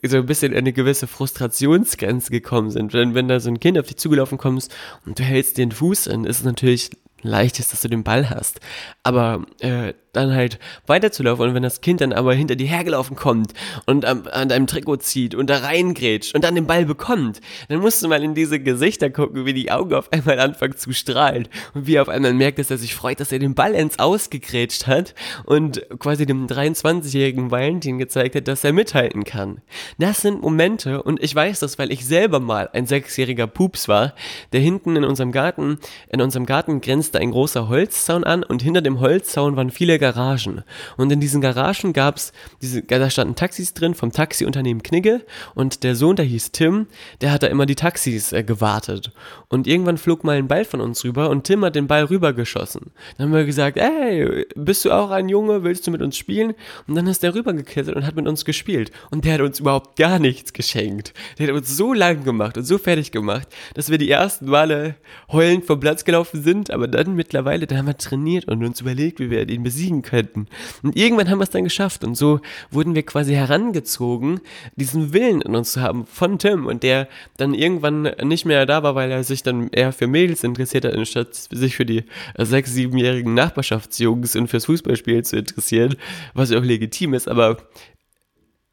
so 0.02 0.16
ein 0.16 0.26
bisschen 0.26 0.52
in 0.52 0.58
eine 0.58 0.72
gewisse 0.72 1.06
Frustrationsgrenze 1.06 2.30
gekommen 2.30 2.70
sind. 2.70 2.92
Wenn, 2.92 3.14
wenn 3.14 3.28
da 3.28 3.38
so 3.38 3.50
ein 3.50 3.60
Kind 3.60 3.78
auf 3.78 3.86
dich 3.86 3.98
zugelaufen 3.98 4.38
kommst 4.38 4.74
und 5.06 5.18
du 5.18 5.22
hältst 5.22 5.58
den 5.58 5.70
Fuß 5.70 6.08
in, 6.08 6.24
ist 6.24 6.40
es 6.40 6.44
natürlich 6.44 6.90
leicht 7.22 7.58
ist, 7.58 7.72
dass 7.72 7.82
du 7.82 7.88
den 7.88 8.04
Ball 8.04 8.30
hast. 8.30 8.60
Aber 9.02 9.44
äh, 9.60 9.94
dann 10.12 10.34
halt 10.34 10.58
weiterzulaufen 10.86 11.48
und 11.48 11.54
wenn 11.54 11.62
das 11.62 11.80
Kind 11.80 12.02
dann 12.02 12.12
aber 12.12 12.34
hinter 12.34 12.54
dir 12.54 12.66
hergelaufen 12.66 13.16
kommt 13.16 13.54
und 13.86 14.04
am, 14.04 14.28
an 14.30 14.50
deinem 14.50 14.66
Trikot 14.66 14.98
zieht 14.98 15.34
und 15.34 15.48
da 15.48 15.58
reingrätscht 15.58 16.34
und 16.34 16.44
dann 16.44 16.54
den 16.54 16.66
Ball 16.66 16.84
bekommt, 16.84 17.40
dann 17.68 17.80
musst 17.80 18.02
du 18.02 18.08
mal 18.08 18.22
in 18.22 18.34
diese 18.34 18.60
Gesichter 18.60 19.08
gucken, 19.08 19.46
wie 19.46 19.54
die 19.54 19.70
Augen 19.70 19.94
auf 19.94 20.12
einmal 20.12 20.38
anfangen 20.38 20.76
zu 20.76 20.92
strahlen 20.92 21.48
und 21.72 21.86
wie 21.86 21.94
er 21.94 22.02
auf 22.02 22.10
einmal 22.10 22.34
merkt, 22.34 22.58
dass 22.58 22.70
er 22.70 22.76
sich 22.76 22.94
freut, 22.94 23.20
dass 23.20 23.32
er 23.32 23.38
den 23.38 23.54
Ball 23.54 23.72
ins 23.72 23.98
Ausgegrätscht 23.98 24.86
hat 24.86 25.14
und 25.46 25.82
quasi 25.98 26.26
dem 26.26 26.46
23-jährigen 26.46 27.50
Valentin 27.50 27.98
gezeigt 27.98 28.34
hat, 28.34 28.48
dass 28.48 28.64
er 28.64 28.74
mithalten 28.74 29.24
kann. 29.24 29.62
Das 29.96 30.20
sind 30.20 30.42
Momente 30.42 31.02
und 31.02 31.22
ich 31.22 31.34
weiß 31.34 31.60
das, 31.60 31.78
weil 31.78 31.90
ich 31.90 32.04
selber 32.04 32.38
mal 32.38 32.68
ein 32.74 32.86
sechsjähriger 32.86 33.46
Pups 33.46 33.88
war, 33.88 34.14
der 34.52 34.60
hinten 34.60 34.94
in 34.96 35.04
unserem 35.04 35.32
Garten, 35.32 35.78
in 36.10 36.20
unserem 36.20 36.44
Garten 36.44 36.82
grenzte 36.82 37.18
ein 37.18 37.30
großer 37.30 37.68
Holzzaun 37.68 38.24
an 38.24 38.42
und 38.42 38.60
hinter 38.60 38.82
dem 38.82 39.00
Holzzaun 39.00 39.56
waren 39.56 39.70
viele 39.70 40.01
Garagen. 40.02 40.64
Und 40.96 41.12
in 41.12 41.20
diesen 41.20 41.40
Garagen 41.40 41.92
gab's 41.92 42.32
diese, 42.60 42.82
da 42.82 43.08
standen 43.08 43.36
Taxis 43.36 43.72
drin 43.72 43.94
vom 43.94 44.10
Taxiunternehmen 44.10 44.82
Knigge 44.82 45.24
und 45.54 45.84
der 45.84 45.94
Sohn, 45.94 46.16
der 46.16 46.24
hieß 46.24 46.50
Tim, 46.50 46.88
der 47.20 47.30
hat 47.30 47.44
da 47.44 47.46
immer 47.46 47.66
die 47.66 47.76
Taxis 47.76 48.32
äh, 48.32 48.42
gewartet. 48.42 49.12
Und 49.48 49.66
irgendwann 49.66 49.98
flog 49.98 50.24
mal 50.24 50.36
ein 50.36 50.48
Ball 50.48 50.64
von 50.64 50.80
uns 50.80 51.04
rüber 51.04 51.30
und 51.30 51.44
Tim 51.44 51.64
hat 51.64 51.76
den 51.76 51.86
Ball 51.86 52.04
rübergeschossen. 52.04 52.90
Dann 53.16 53.28
haben 53.28 53.34
wir 53.34 53.44
gesagt, 53.44 53.76
ey, 53.76 54.44
bist 54.56 54.84
du 54.84 54.90
auch 54.90 55.10
ein 55.10 55.28
Junge, 55.28 55.62
willst 55.62 55.86
du 55.86 55.92
mit 55.92 56.02
uns 56.02 56.16
spielen? 56.16 56.54
Und 56.88 56.96
dann 56.96 57.06
ist 57.06 57.22
der 57.22 57.34
rübergeklettert 57.34 57.94
und 57.94 58.04
hat 58.04 58.16
mit 58.16 58.26
uns 58.26 58.44
gespielt. 58.44 58.90
Und 59.10 59.24
der 59.24 59.34
hat 59.34 59.40
uns 59.40 59.60
überhaupt 59.60 59.96
gar 59.96 60.18
nichts 60.18 60.52
geschenkt. 60.52 61.14
Der 61.38 61.48
hat 61.48 61.54
uns 61.54 61.76
so 61.76 61.92
lang 61.92 62.24
gemacht 62.24 62.56
und 62.56 62.64
so 62.64 62.78
fertig 62.78 63.12
gemacht, 63.12 63.46
dass 63.74 63.88
wir 63.88 63.98
die 63.98 64.10
ersten 64.10 64.46
Male 64.46 64.96
heulend 65.30 65.64
vom 65.64 65.78
Platz 65.78 66.04
gelaufen 66.04 66.42
sind, 66.42 66.70
aber 66.72 66.88
dann 66.88 67.14
mittlerweile, 67.14 67.66
dann 67.66 67.78
haben 67.78 67.86
wir 67.86 67.96
trainiert 67.96 68.46
und 68.46 68.64
uns 68.64 68.80
überlegt, 68.80 69.20
wie 69.20 69.30
wir 69.30 69.48
ihn 69.48 69.62
besiegen 69.62 69.91
besiegen 69.92 70.02
könnten. 70.02 70.46
Und 70.82 70.96
irgendwann 70.96 71.28
haben 71.28 71.38
wir 71.38 71.44
es 71.44 71.50
dann 71.50 71.64
geschafft 71.64 72.04
und 72.04 72.16
so 72.16 72.40
wurden 72.70 72.94
wir 72.94 73.02
quasi 73.02 73.34
herangezogen, 73.34 74.40
diesen 74.76 75.12
Willen 75.12 75.42
in 75.42 75.54
uns 75.54 75.72
zu 75.72 75.82
haben 75.82 76.06
von 76.06 76.38
Tim 76.38 76.66
und 76.66 76.82
der 76.82 77.08
dann 77.36 77.54
irgendwann 77.54 78.02
nicht 78.22 78.46
mehr 78.46 78.64
da 78.66 78.82
war, 78.82 78.94
weil 78.94 79.10
er 79.10 79.24
sich 79.24 79.42
dann 79.42 79.68
eher 79.68 79.92
für 79.92 80.06
Mädels 80.06 80.44
interessiert 80.44 80.84
hat, 80.84 80.94
anstatt 80.94 81.34
sich 81.34 81.76
für 81.76 81.86
die 81.86 82.04
sechs, 82.38 82.72
siebenjährigen 82.72 83.34
Nachbarschaftsjungs 83.34 84.36
und 84.36 84.48
fürs 84.48 84.66
Fußballspiel 84.66 85.24
zu 85.24 85.36
interessieren, 85.36 85.96
was 86.34 86.50
ja 86.50 86.58
auch 86.58 86.64
legitim 86.64 87.14
ist, 87.14 87.28
aber 87.28 87.58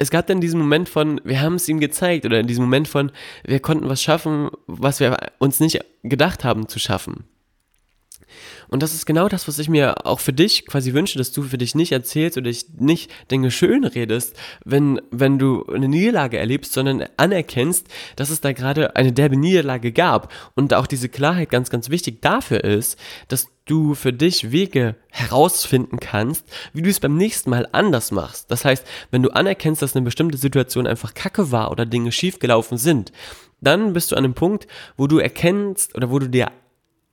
es 0.02 0.12
gab 0.12 0.28
dann 0.28 0.40
diesen 0.40 0.62
Moment 0.62 0.88
von, 0.88 1.20
wir 1.26 1.42
haben 1.42 1.56
es 1.56 1.68
ihm 1.68 1.82
gezeigt, 1.82 2.26
oder 2.26 2.40
in 2.40 2.48
diesem 2.48 2.64
Moment 2.64 2.88
von, 2.88 3.12
wir 3.44 3.60
konnten 3.60 3.90
was 3.90 4.02
schaffen, 4.02 4.50
was 4.66 5.02
wir 5.02 5.18
uns 5.40 5.60
nicht 5.60 5.84
gedacht 6.04 6.46
haben 6.46 6.70
zu 6.70 6.80
schaffen. 6.80 7.26
Und 8.70 8.84
das 8.84 8.94
ist 8.94 9.06
genau 9.06 9.28
das, 9.28 9.48
was 9.48 9.60
ich 9.60 9.70
mir 9.70 10.06
auch 10.06 10.20
für 10.20 10.34
dich 10.34 10.66
quasi 10.66 10.94
wünsche, 10.94 11.18
dass 11.18 11.32
du 11.32 11.44
für 11.44 11.58
dich 11.58 11.76
nicht 11.76 11.92
erzählst 11.92 12.38
oder 12.38 12.50
dich 12.50 12.66
nicht 12.78 13.12
Dinge 13.32 13.52
schön 13.52 13.84
redest, 13.84 14.36
wenn, 14.64 15.02
wenn 15.12 15.40
du 15.40 15.66
eine 15.66 15.88
Niederlage 15.88 16.38
erlebst, 16.38 16.74
sondern 16.74 17.06
anerkennst, 17.18 17.88
dass 18.16 18.30
es 18.30 18.42
da 18.42 18.54
gerade 18.54 18.96
eine 18.96 19.12
derbe 19.12 19.38
Niederlage 19.38 19.92
gab. 19.92 20.32
Und 20.56 20.74
auch 20.74 20.88
diese 20.88 21.10
Klarheit 21.10 21.50
ganz, 21.50 21.70
ganz 21.70 21.90
wichtig 21.90 22.22
dafür 22.22 22.64
ist, 22.64 22.98
dass 23.28 23.48
du 23.66 23.94
für 23.94 24.14
dich 24.14 24.52
Wege 24.52 24.96
herausfinden 25.10 26.00
kannst, 26.00 26.46
wie 26.74 26.82
du 26.82 26.90
es 26.90 27.00
beim 27.00 27.16
nächsten 27.16 27.50
Mal 27.50 27.68
anders 27.72 28.12
machst. 28.12 28.50
Das 28.50 28.66
heißt, 28.66 28.86
wenn 29.12 29.24
du 29.24 29.30
anerkennst, 29.30 29.82
dass 29.82 29.96
eine 29.96 30.06
bestimmte 30.06 30.38
Situation 30.38 30.88
einfach 30.88 31.14
kacke 31.14 31.52
war 31.52 31.72
oder 31.72 31.86
Dinge 31.86 32.12
schiefgelaufen 32.12 32.78
sind, 32.78 33.12
dann 33.62 33.94
bist 33.94 34.12
du 34.12 34.16
an 34.16 34.24
einem 34.24 34.34
Punkt, 34.34 34.68
wo 34.98 35.08
du 35.08 35.20
erkennst 35.20 35.96
oder 35.96 36.10
wo 36.10 36.20
du 36.20 36.30
dir 36.30 36.52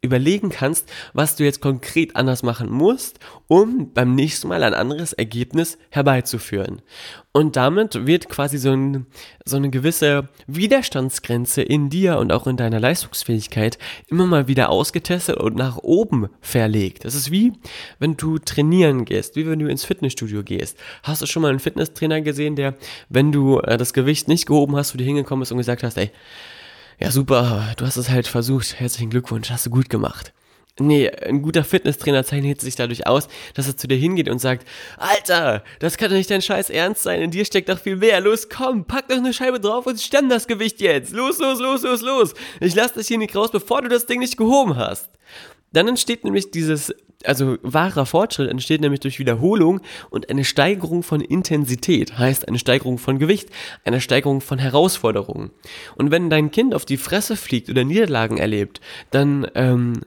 überlegen 0.06 0.48
kannst, 0.48 0.90
was 1.12 1.36
du 1.36 1.44
jetzt 1.44 1.60
konkret 1.60 2.16
anders 2.16 2.42
machen 2.42 2.70
musst, 2.70 3.18
um 3.48 3.92
beim 3.92 4.14
nächsten 4.14 4.48
Mal 4.48 4.62
ein 4.62 4.74
anderes 4.74 5.12
Ergebnis 5.12 5.78
herbeizuführen. 5.90 6.82
Und 7.32 7.56
damit 7.56 8.06
wird 8.06 8.30
quasi 8.30 8.56
so, 8.56 8.72
ein, 8.72 9.04
so 9.44 9.56
eine 9.56 9.68
gewisse 9.68 10.30
Widerstandsgrenze 10.46 11.60
in 11.60 11.90
dir 11.90 12.16
und 12.18 12.32
auch 12.32 12.46
in 12.46 12.56
deiner 12.56 12.80
Leistungsfähigkeit 12.80 13.76
immer 14.08 14.24
mal 14.24 14.48
wieder 14.48 14.70
ausgetestet 14.70 15.36
und 15.36 15.54
nach 15.54 15.76
oben 15.76 16.30
verlegt. 16.40 17.04
Das 17.04 17.14
ist 17.14 17.30
wie, 17.30 17.52
wenn 17.98 18.16
du 18.16 18.38
trainieren 18.38 19.04
gehst, 19.04 19.36
wie 19.36 19.46
wenn 19.46 19.58
du 19.58 19.68
ins 19.68 19.84
Fitnessstudio 19.84 20.44
gehst. 20.44 20.78
Hast 21.02 21.20
du 21.20 21.26
schon 21.26 21.42
mal 21.42 21.50
einen 21.50 21.60
Fitnesstrainer 21.60 22.22
gesehen, 22.22 22.56
der, 22.56 22.74
wenn 23.10 23.32
du 23.32 23.58
äh, 23.58 23.76
das 23.76 23.92
Gewicht 23.92 24.28
nicht 24.28 24.46
gehoben 24.46 24.74
hast, 24.74 24.94
du 24.94 24.98
dir 24.98 25.04
hingekommen 25.04 25.40
bist 25.40 25.52
und 25.52 25.58
gesagt 25.58 25.82
hast, 25.82 25.98
ey, 25.98 26.10
ja 26.98 27.10
super, 27.10 27.74
du 27.76 27.86
hast 27.86 27.96
es 27.96 28.10
halt 28.10 28.26
versucht, 28.26 28.78
herzlichen 28.78 29.10
Glückwunsch, 29.10 29.50
hast 29.50 29.66
du 29.66 29.70
gut 29.70 29.88
gemacht. 29.88 30.32
Nee, 30.78 31.08
ein 31.08 31.40
guter 31.40 31.64
Fitnesstrainer 31.64 32.22
zeichnet 32.22 32.60
sich 32.60 32.76
dadurch 32.76 33.06
aus, 33.06 33.28
dass 33.54 33.66
er 33.66 33.78
zu 33.78 33.88
dir 33.88 33.96
hingeht 33.96 34.28
und 34.28 34.40
sagt, 34.40 34.68
Alter, 34.98 35.64
das 35.78 35.96
kann 35.96 36.10
doch 36.10 36.16
nicht 36.16 36.30
dein 36.30 36.42
Scheiß 36.42 36.68
Ernst 36.68 37.02
sein, 37.02 37.22
in 37.22 37.30
dir 37.30 37.46
steckt 37.46 37.70
doch 37.70 37.78
viel 37.78 37.96
mehr. 37.96 38.20
Los, 38.20 38.50
komm, 38.50 38.84
pack 38.84 39.08
doch 39.08 39.16
eine 39.16 39.32
Scheibe 39.32 39.58
drauf 39.58 39.86
und 39.86 39.98
stemm 39.98 40.28
das 40.28 40.46
Gewicht 40.46 40.82
jetzt. 40.82 41.12
Los, 41.12 41.38
los, 41.38 41.60
los, 41.60 41.82
los, 41.82 42.02
los. 42.02 42.34
Ich 42.60 42.74
lass 42.74 42.92
dich 42.92 43.08
hier 43.08 43.16
nicht 43.16 43.34
raus, 43.34 43.50
bevor 43.50 43.80
du 43.80 43.88
das 43.88 44.04
Ding 44.04 44.20
nicht 44.20 44.36
gehoben 44.36 44.76
hast. 44.76 45.08
Dann 45.72 45.88
entsteht 45.88 46.24
nämlich 46.24 46.50
dieses 46.50 46.94
also 47.26 47.58
wahrer 47.62 48.06
Fortschritt 48.06 48.50
entsteht 48.50 48.80
nämlich 48.80 49.00
durch 49.00 49.18
Wiederholung 49.18 49.80
und 50.10 50.30
eine 50.30 50.44
Steigerung 50.44 51.02
von 51.02 51.20
Intensität, 51.20 52.18
heißt 52.18 52.48
eine 52.48 52.58
Steigerung 52.58 52.98
von 52.98 53.18
Gewicht, 53.18 53.50
eine 53.84 54.00
Steigerung 54.00 54.40
von 54.40 54.58
Herausforderungen. 54.58 55.50
Und 55.96 56.10
wenn 56.10 56.30
dein 56.30 56.50
Kind 56.50 56.74
auf 56.74 56.84
die 56.84 56.96
Fresse 56.96 57.36
fliegt 57.36 57.68
oder 57.68 57.84
Niederlagen 57.84 58.38
erlebt, 58.38 58.80
dann 59.10 59.46
ähm, 59.54 60.00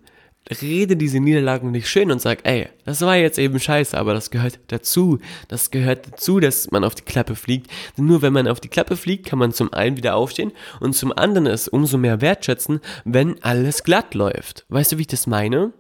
rede 0.62 0.98
diese 0.98 1.20
Niederlagen 1.20 1.72
nicht 1.72 1.88
schön 1.88 2.12
und 2.12 2.22
sag, 2.22 2.40
ey, 2.44 2.68
das 2.86 3.02
war 3.02 3.16
jetzt 3.16 3.38
eben 3.38 3.60
scheiße, 3.60 3.98
aber 3.98 4.14
das 4.14 4.32
gehört 4.32 4.60
dazu. 4.68 5.20
Das 5.48 5.72
gehört 5.72 6.12
dazu, 6.12 6.40
dass 6.40 6.72
man 6.72 6.84
auf 6.84 6.96
die 6.96 7.04
Klappe 7.04 7.36
fliegt. 7.36 7.70
Denn 7.98 8.06
nur 8.06 8.22
wenn 8.22 8.34
man 8.34 8.48
auf 8.48 8.60
die 8.60 8.68
Klappe 8.68 8.98
fliegt, 8.98 9.28
kann 9.28 9.40
man 9.40 9.54
zum 9.54 9.74
einen 9.74 9.98
wieder 9.98 10.16
aufstehen 10.16 10.52
und 10.80 10.96
zum 10.96 11.12
anderen 11.16 11.46
es 11.46 11.68
umso 11.68 11.98
mehr 11.98 12.22
wertschätzen, 12.22 12.80
wenn 13.06 13.42
alles 13.44 13.84
glatt 13.84 14.16
läuft. 14.16 14.66
Weißt 14.70 14.92
du, 14.92 14.98
wie 14.98 15.02
ich 15.02 15.08
das 15.08 15.28
meine? 15.28 15.74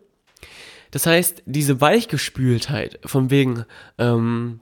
Das 0.91 1.05
heißt, 1.05 1.43
diese 1.45 1.81
Weichgespültheit 1.81 2.99
von 3.05 3.29
wegen, 3.29 3.65
ähm, 3.97 4.59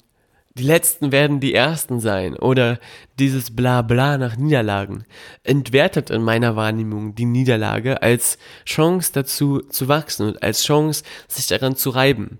die 0.55 0.63
Letzten 0.63 1.11
werden 1.11 1.39
die 1.39 1.53
Ersten 1.53 1.99
sein 1.99 2.35
oder 2.35 2.79
dieses 3.19 3.55
Blabla 3.55 4.17
nach 4.17 4.37
Niederlagen 4.37 5.05
entwertet 5.43 6.09
in 6.09 6.23
meiner 6.23 6.55
Wahrnehmung 6.55 7.13
die 7.13 7.25
Niederlage 7.25 8.01
als 8.01 8.39
Chance 8.65 9.11
dazu 9.13 9.59
zu 9.59 9.87
wachsen 9.87 10.27
und 10.27 10.41
als 10.41 10.63
Chance, 10.63 11.03
sich 11.27 11.45
daran 11.45 11.75
zu 11.75 11.91
reiben. 11.91 12.39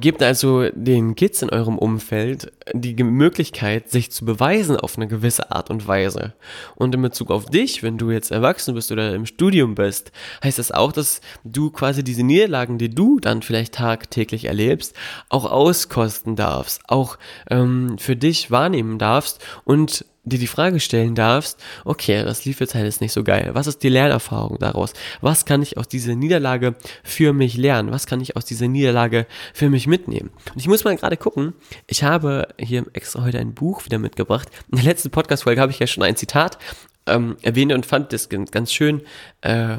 Gebt 0.00 0.22
also 0.22 0.68
den 0.72 1.14
Kids 1.14 1.42
in 1.42 1.50
eurem 1.50 1.78
Umfeld 1.78 2.52
die 2.72 2.94
Möglichkeit, 3.02 3.90
sich 3.90 4.10
zu 4.10 4.24
beweisen 4.24 4.76
auf 4.76 4.96
eine 4.96 5.08
gewisse 5.08 5.50
Art 5.50 5.70
und 5.70 5.86
Weise. 5.86 6.34
Und 6.74 6.94
in 6.94 7.02
Bezug 7.02 7.30
auf 7.30 7.46
dich, 7.46 7.82
wenn 7.82 7.96
du 7.96 8.10
jetzt 8.10 8.30
erwachsen 8.30 8.74
bist 8.74 8.92
oder 8.92 9.14
im 9.14 9.26
Studium 9.26 9.74
bist, 9.74 10.12
heißt 10.44 10.58
das 10.58 10.72
auch, 10.72 10.92
dass 10.92 11.20
du 11.44 11.70
quasi 11.70 12.04
diese 12.04 12.22
Niederlagen, 12.22 12.78
die 12.78 12.90
du 12.90 13.18
dann 13.20 13.42
vielleicht 13.42 13.74
tagtäglich 13.74 14.44
erlebst, 14.44 14.94
auch 15.28 15.50
auskosten 15.50 16.36
darfst, 16.36 16.82
auch 16.88 17.18
ähm, 17.50 17.96
für 17.98 18.16
dich 18.16 18.50
wahrnehmen 18.50 18.98
darfst 18.98 19.44
und 19.64 20.04
dir 20.24 20.38
die 20.38 20.46
Frage 20.46 20.80
stellen 20.80 21.14
darfst, 21.14 21.62
okay, 21.84 22.22
das 22.22 22.44
lief 22.44 22.60
jetzt 22.60 22.74
halt 22.74 22.84
jetzt 22.84 23.00
nicht 23.00 23.12
so 23.12 23.24
geil. 23.24 23.50
Was 23.54 23.66
ist 23.66 23.82
die 23.82 23.88
Lernerfahrung 23.88 24.58
daraus? 24.58 24.92
Was 25.20 25.44
kann 25.44 25.62
ich 25.62 25.78
aus 25.78 25.88
dieser 25.88 26.14
Niederlage 26.14 26.74
für 27.02 27.32
mich 27.32 27.56
lernen? 27.56 27.90
Was 27.90 28.06
kann 28.06 28.20
ich 28.20 28.36
aus 28.36 28.44
dieser 28.44 28.68
Niederlage 28.68 29.26
für 29.54 29.70
mich 29.70 29.86
mitnehmen? 29.86 30.30
Und 30.52 30.60
ich 30.60 30.68
muss 30.68 30.84
mal 30.84 30.96
gerade 30.96 31.16
gucken, 31.16 31.54
ich 31.86 32.02
habe 32.02 32.48
hier 32.58 32.84
extra 32.92 33.22
heute 33.22 33.38
ein 33.38 33.54
Buch 33.54 33.84
wieder 33.84 33.98
mitgebracht. 33.98 34.48
In 34.70 34.76
der 34.76 34.84
letzten 34.84 35.10
Podcast-Folge 35.10 35.60
habe 35.60 35.72
ich 35.72 35.78
ja 35.78 35.86
schon 35.86 36.02
ein 36.02 36.16
Zitat 36.16 36.58
ähm, 37.06 37.36
erwähnt 37.42 37.72
und 37.72 37.86
fand 37.86 38.12
das 38.12 38.28
ganz 38.28 38.72
schön, 38.72 39.02
äh, 39.40 39.78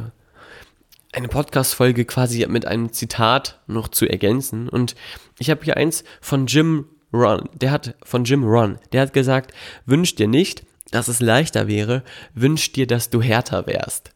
eine 1.12 1.28
Podcast-Folge 1.28 2.06
quasi 2.06 2.46
mit 2.48 2.66
einem 2.66 2.94
Zitat 2.94 3.60
noch 3.68 3.88
zu 3.88 4.08
ergänzen. 4.08 4.70
Und 4.70 4.96
ich 5.40 5.50
habe 5.50 5.64
hier 5.64 5.78
eins 5.78 6.04
von 6.22 6.46
Jim 6.46 6.86
Ron, 7.14 7.50
der 7.54 7.72
hat 7.72 7.96
von 8.04 8.24
Jim 8.24 8.44
Ron, 8.44 8.78
der 8.92 9.02
hat 9.02 9.14
gesagt, 9.14 9.54
wünsch 9.86 10.16
dir 10.16 10.28
nicht, 10.28 10.64
dass 10.92 11.08
es 11.08 11.20
leichter 11.20 11.68
wäre, 11.68 12.04
wünsch 12.34 12.72
dir, 12.72 12.88
dass 12.88 13.10
du 13.10 13.22
härter 13.22 13.68
wärst. 13.68 14.12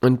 Und 0.00 0.20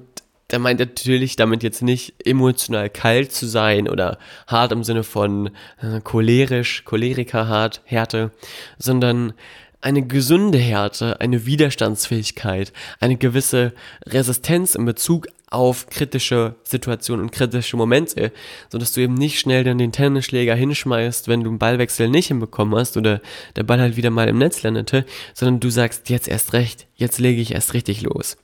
der 0.50 0.58
meint 0.58 0.80
natürlich 0.80 1.36
damit 1.36 1.62
jetzt 1.62 1.82
nicht 1.82 2.14
emotional 2.26 2.90
kalt 2.90 3.32
zu 3.32 3.46
sein 3.46 3.88
oder 3.88 4.18
hart 4.46 4.72
im 4.72 4.84
Sinne 4.84 5.04
von 5.04 5.50
äh, 5.80 6.00
cholerisch, 6.02 6.84
Choleriker 6.84 7.46
hart, 7.48 7.82
Härte, 7.84 8.32
sondern 8.78 9.32
eine 9.80 10.06
gesunde 10.06 10.58
Härte, 10.58 11.20
eine 11.20 11.46
Widerstandsfähigkeit, 11.46 12.72
eine 12.98 13.16
gewisse 13.16 13.72
Resistenz 14.06 14.74
in 14.74 14.84
Bezug 14.84 15.28
auf 15.50 15.86
kritische 15.86 16.54
Situationen 16.62 17.24
und 17.24 17.32
kritische 17.32 17.76
Momente, 17.76 18.32
sodass 18.70 18.92
du 18.92 19.00
eben 19.00 19.14
nicht 19.14 19.40
schnell 19.40 19.64
dann 19.64 19.78
den 19.78 19.92
Tennisschläger 19.92 20.54
hinschmeißt, 20.54 21.26
wenn 21.26 21.42
du 21.42 21.50
einen 21.50 21.58
Ballwechsel 21.58 22.08
nicht 22.08 22.28
hinbekommen 22.28 22.78
hast 22.78 22.96
oder 22.96 23.20
der 23.56 23.64
Ball 23.64 23.80
halt 23.80 23.96
wieder 23.96 24.10
mal 24.10 24.28
im 24.28 24.38
Netz 24.38 24.62
landete, 24.62 25.04
sondern 25.34 25.58
du 25.58 25.68
sagst 25.68 26.08
jetzt 26.08 26.28
erst 26.28 26.52
recht, 26.52 26.86
jetzt 26.94 27.18
lege 27.18 27.42
ich 27.42 27.52
erst 27.52 27.74
richtig 27.74 28.02
los. 28.02 28.36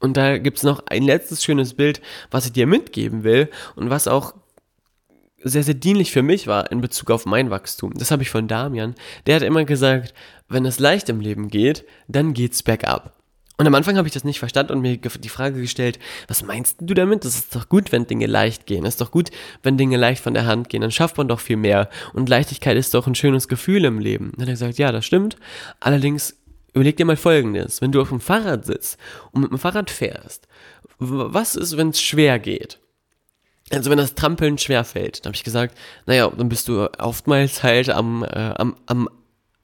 Und 0.00 0.16
da 0.16 0.38
gibt's 0.38 0.64
noch 0.64 0.86
ein 0.86 1.04
letztes 1.04 1.44
schönes 1.44 1.74
Bild, 1.74 2.00
was 2.30 2.46
ich 2.46 2.52
dir 2.52 2.66
mitgeben 2.66 3.22
will 3.22 3.48
und 3.76 3.90
was 3.90 4.08
auch 4.08 4.34
sehr, 5.42 5.62
sehr 5.62 5.74
dienlich 5.74 6.10
für 6.10 6.22
mich 6.22 6.46
war 6.46 6.70
in 6.72 6.80
Bezug 6.80 7.10
auf 7.10 7.24
mein 7.24 7.50
Wachstum. 7.50 7.94
Das 7.94 8.10
habe 8.10 8.22
ich 8.22 8.30
von 8.30 8.48
Damian. 8.48 8.94
Der 9.26 9.36
hat 9.36 9.42
immer 9.42 9.64
gesagt, 9.64 10.12
wenn 10.48 10.66
es 10.66 10.78
leicht 10.78 11.08
im 11.08 11.20
Leben 11.20 11.48
geht, 11.48 11.84
dann 12.08 12.34
geht's 12.34 12.62
bergab. 12.62 13.19
Und 13.60 13.66
am 13.66 13.74
Anfang 13.74 13.98
habe 13.98 14.08
ich 14.08 14.14
das 14.14 14.24
nicht 14.24 14.38
verstanden 14.38 14.72
und 14.72 14.80
mir 14.80 14.96
die 14.96 15.28
Frage 15.28 15.60
gestellt, 15.60 15.98
was 16.28 16.42
meinst 16.42 16.78
du 16.80 16.94
damit? 16.94 17.26
Das 17.26 17.34
ist 17.34 17.54
doch 17.54 17.68
gut, 17.68 17.92
wenn 17.92 18.06
Dinge 18.06 18.24
leicht 18.24 18.64
gehen. 18.64 18.86
Es 18.86 18.94
ist 18.94 19.02
doch 19.02 19.10
gut, 19.10 19.28
wenn 19.62 19.76
Dinge 19.76 19.98
leicht 19.98 20.22
von 20.22 20.32
der 20.32 20.46
Hand 20.46 20.70
gehen. 20.70 20.80
Dann 20.80 20.90
schafft 20.90 21.18
man 21.18 21.28
doch 21.28 21.40
viel 21.40 21.58
mehr. 21.58 21.90
Und 22.14 22.30
Leichtigkeit 22.30 22.78
ist 22.78 22.94
doch 22.94 23.06
ein 23.06 23.14
schönes 23.14 23.48
Gefühl 23.48 23.84
im 23.84 23.98
Leben. 23.98 24.32
Dann 24.32 24.44
hat 24.44 24.48
er 24.48 24.52
gesagt, 24.52 24.78
ja, 24.78 24.92
das 24.92 25.04
stimmt. 25.04 25.36
Allerdings 25.78 26.38
überleg 26.72 26.96
dir 26.96 27.04
mal 27.04 27.18
Folgendes. 27.18 27.82
Wenn 27.82 27.92
du 27.92 28.00
auf 28.00 28.08
dem 28.08 28.20
Fahrrad 28.20 28.64
sitzt 28.64 28.98
und 29.32 29.42
mit 29.42 29.50
dem 29.50 29.58
Fahrrad 29.58 29.90
fährst, 29.90 30.48
was 30.98 31.54
ist, 31.54 31.76
wenn 31.76 31.90
es 31.90 32.00
schwer 32.00 32.38
geht? 32.38 32.78
Also 33.70 33.90
wenn 33.90 33.98
das 33.98 34.14
Trampeln 34.14 34.56
schwer 34.56 34.84
fällt, 34.84 35.18
dann 35.18 35.32
habe 35.32 35.36
ich 35.36 35.44
gesagt, 35.44 35.76
naja, 36.06 36.32
dann 36.34 36.48
bist 36.48 36.66
du 36.66 36.88
oftmals 36.98 37.62
halt 37.62 37.90
am, 37.90 38.24
äh, 38.24 38.54
am, 38.56 38.76
am 38.86 39.10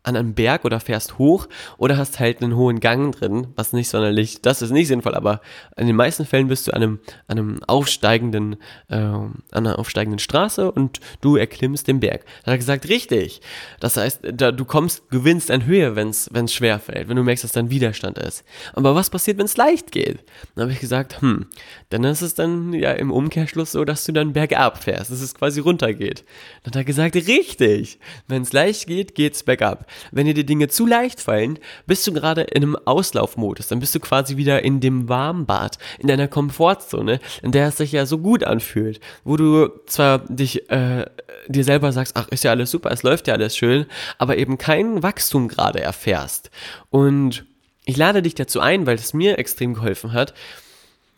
an 0.06 0.16
einem 0.16 0.34
Berg 0.34 0.64
oder 0.64 0.78
fährst 0.78 1.18
hoch 1.18 1.48
oder 1.78 1.96
hast 1.96 2.20
halt 2.20 2.40
einen 2.40 2.54
hohen 2.54 2.78
Gang 2.78 3.14
drin, 3.14 3.48
was 3.56 3.72
nicht 3.72 3.88
sonderlich, 3.88 4.40
das 4.40 4.62
ist 4.62 4.70
nicht 4.70 4.86
sinnvoll, 4.86 5.16
aber 5.16 5.40
in 5.76 5.88
den 5.88 5.96
meisten 5.96 6.24
Fällen 6.24 6.46
bist 6.46 6.68
du 6.68 6.72
an 6.72 6.82
einem, 6.82 7.00
an 7.26 7.38
einem 7.38 7.64
aufsteigenden, 7.64 8.56
äh, 8.88 8.94
an 8.94 9.42
einer 9.50 9.80
aufsteigenden 9.80 10.20
Straße 10.20 10.70
und 10.70 11.00
du 11.22 11.36
erklimmst 11.36 11.88
den 11.88 11.98
Berg. 11.98 12.24
Da 12.44 12.52
hat 12.52 12.54
er 12.54 12.58
gesagt, 12.58 12.88
richtig. 12.88 13.40
Das 13.80 13.96
heißt, 13.96 14.20
da, 14.32 14.52
du 14.52 14.64
kommst, 14.64 15.10
gewinnst 15.10 15.50
an 15.50 15.66
Höhe, 15.66 15.96
wenn 15.96 16.10
es 16.10 16.54
schwer 16.54 16.78
fällt, 16.78 17.08
wenn 17.08 17.16
du 17.16 17.24
merkst, 17.24 17.42
dass 17.42 17.52
da 17.52 17.68
Widerstand 17.68 18.16
ist. 18.18 18.44
Aber 18.74 18.94
was 18.94 19.10
passiert, 19.10 19.38
wenn 19.38 19.46
es 19.46 19.56
leicht 19.56 19.90
geht? 19.90 20.22
Dann 20.54 20.62
habe 20.62 20.72
ich 20.72 20.78
gesagt, 20.78 21.20
hm, 21.20 21.46
dann 21.88 22.04
ist 22.04 22.22
es 22.22 22.34
dann 22.34 22.72
ja 22.72 22.92
im 22.92 23.10
Umkehrschluss 23.10 23.72
so, 23.72 23.84
dass 23.84 24.04
du 24.04 24.12
dann 24.12 24.34
bergab 24.34 24.84
fährst, 24.84 25.10
dass 25.10 25.20
es 25.20 25.34
quasi 25.34 25.58
runtergeht. 25.58 26.24
Dann 26.62 26.70
hat 26.70 26.76
er 26.76 26.84
gesagt, 26.84 27.16
richtig. 27.16 27.98
Wenn 28.28 28.42
es 28.42 28.52
leicht 28.52 28.86
geht, 28.86 29.16
geht's 29.16 29.42
bergab 29.42 29.84
wenn 30.12 30.26
dir 30.26 30.34
die 30.34 30.46
Dinge 30.46 30.68
zu 30.68 30.86
leicht 30.86 31.20
fallen, 31.20 31.58
bist 31.86 32.06
du 32.06 32.12
gerade 32.12 32.42
in 32.42 32.62
einem 32.62 32.76
Auslaufmodus. 32.76 33.68
Dann 33.68 33.80
bist 33.80 33.94
du 33.94 34.00
quasi 34.00 34.36
wieder 34.36 34.62
in 34.62 34.80
dem 34.80 35.08
Warmbad, 35.08 35.78
in 35.98 36.08
deiner 36.08 36.28
Komfortzone, 36.28 37.20
in 37.42 37.52
der 37.52 37.68
es 37.68 37.76
sich 37.76 37.92
ja 37.92 38.06
so 38.06 38.18
gut 38.18 38.44
anfühlt. 38.44 39.00
Wo 39.24 39.36
du 39.36 39.70
zwar 39.86 40.18
dich, 40.18 40.70
äh, 40.70 41.06
dir 41.48 41.64
selber 41.64 41.92
sagst, 41.92 42.16
ach, 42.16 42.28
ist 42.28 42.44
ja 42.44 42.50
alles 42.50 42.70
super, 42.70 42.90
es 42.90 43.02
läuft 43.02 43.28
ja 43.28 43.34
alles 43.34 43.56
schön, 43.56 43.86
aber 44.18 44.36
eben 44.36 44.58
kein 44.58 45.02
Wachstum 45.02 45.48
gerade 45.48 45.80
erfährst. 45.80 46.50
Und 46.90 47.44
ich 47.84 47.96
lade 47.96 48.22
dich 48.22 48.34
dazu 48.34 48.60
ein, 48.60 48.86
weil 48.86 48.96
es 48.96 49.14
mir 49.14 49.38
extrem 49.38 49.74
geholfen 49.74 50.12
hat, 50.12 50.34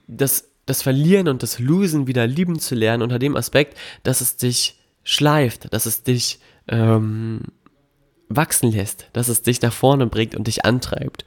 das, 0.07 0.51
das 0.67 0.83
Verlieren 0.83 1.29
und 1.29 1.43
das 1.43 1.59
Losen 1.59 2.07
wieder 2.07 2.27
lieben 2.27 2.59
zu 2.59 2.75
lernen 2.75 3.03
unter 3.03 3.19
dem 3.19 3.37
Aspekt, 3.37 3.77
dass 4.03 4.21
es 4.21 4.37
dich 4.37 4.79
schleift, 5.03 5.73
dass 5.73 5.87
es 5.87 6.03
dich 6.03 6.39
ähm, 6.69 7.41
wachsen 8.29 8.73
lässt, 8.73 9.09
dass 9.13 9.29
es 9.29 9.43
dich 9.43 9.63
nach 9.63 9.73
vorne 9.73 10.07
bringt 10.07 10.35
und 10.35 10.47
dich 10.47 10.65
antreibt. 10.65 11.25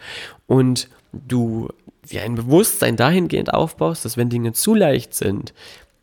Und 0.47 0.89
du 1.11 1.69
dir 2.09 2.23
ein 2.23 2.35
Bewusstsein 2.35 2.95
dahingehend 2.95 3.53
aufbaust, 3.53 4.05
dass 4.05 4.17
wenn 4.17 4.29
Dinge 4.29 4.53
zu 4.53 4.75
leicht 4.75 5.13
sind, 5.13 5.53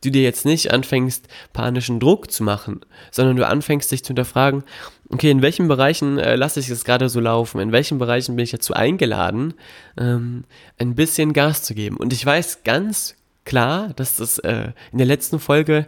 du 0.04 0.10
dir 0.10 0.22
jetzt 0.22 0.44
nicht 0.44 0.72
anfängst, 0.72 1.26
panischen 1.52 1.98
Druck 1.98 2.30
zu 2.30 2.44
machen, 2.44 2.80
sondern 3.10 3.36
du 3.36 3.46
anfängst, 3.46 3.90
dich 3.90 4.04
zu 4.04 4.08
hinterfragen, 4.08 4.62
okay, 5.08 5.30
in 5.30 5.42
welchen 5.42 5.68
Bereichen 5.68 6.18
äh, 6.18 6.36
lasse 6.36 6.60
ich 6.60 6.70
es 6.70 6.84
gerade 6.84 7.08
so 7.08 7.20
laufen, 7.20 7.60
in 7.60 7.72
welchen 7.72 7.98
Bereichen 7.98 8.36
bin 8.36 8.44
ich 8.44 8.52
dazu 8.52 8.74
eingeladen, 8.74 9.54
ähm, 9.96 10.44
ein 10.78 10.94
bisschen 10.94 11.32
Gas 11.32 11.62
zu 11.62 11.74
geben. 11.74 11.96
Und 11.96 12.12
ich 12.12 12.24
weiß 12.24 12.62
ganz 12.62 13.16
klar, 13.44 13.92
dass 13.96 14.16
das 14.16 14.38
äh, 14.38 14.72
in 14.92 14.98
der 14.98 15.06
letzten 15.06 15.40
Folge 15.40 15.86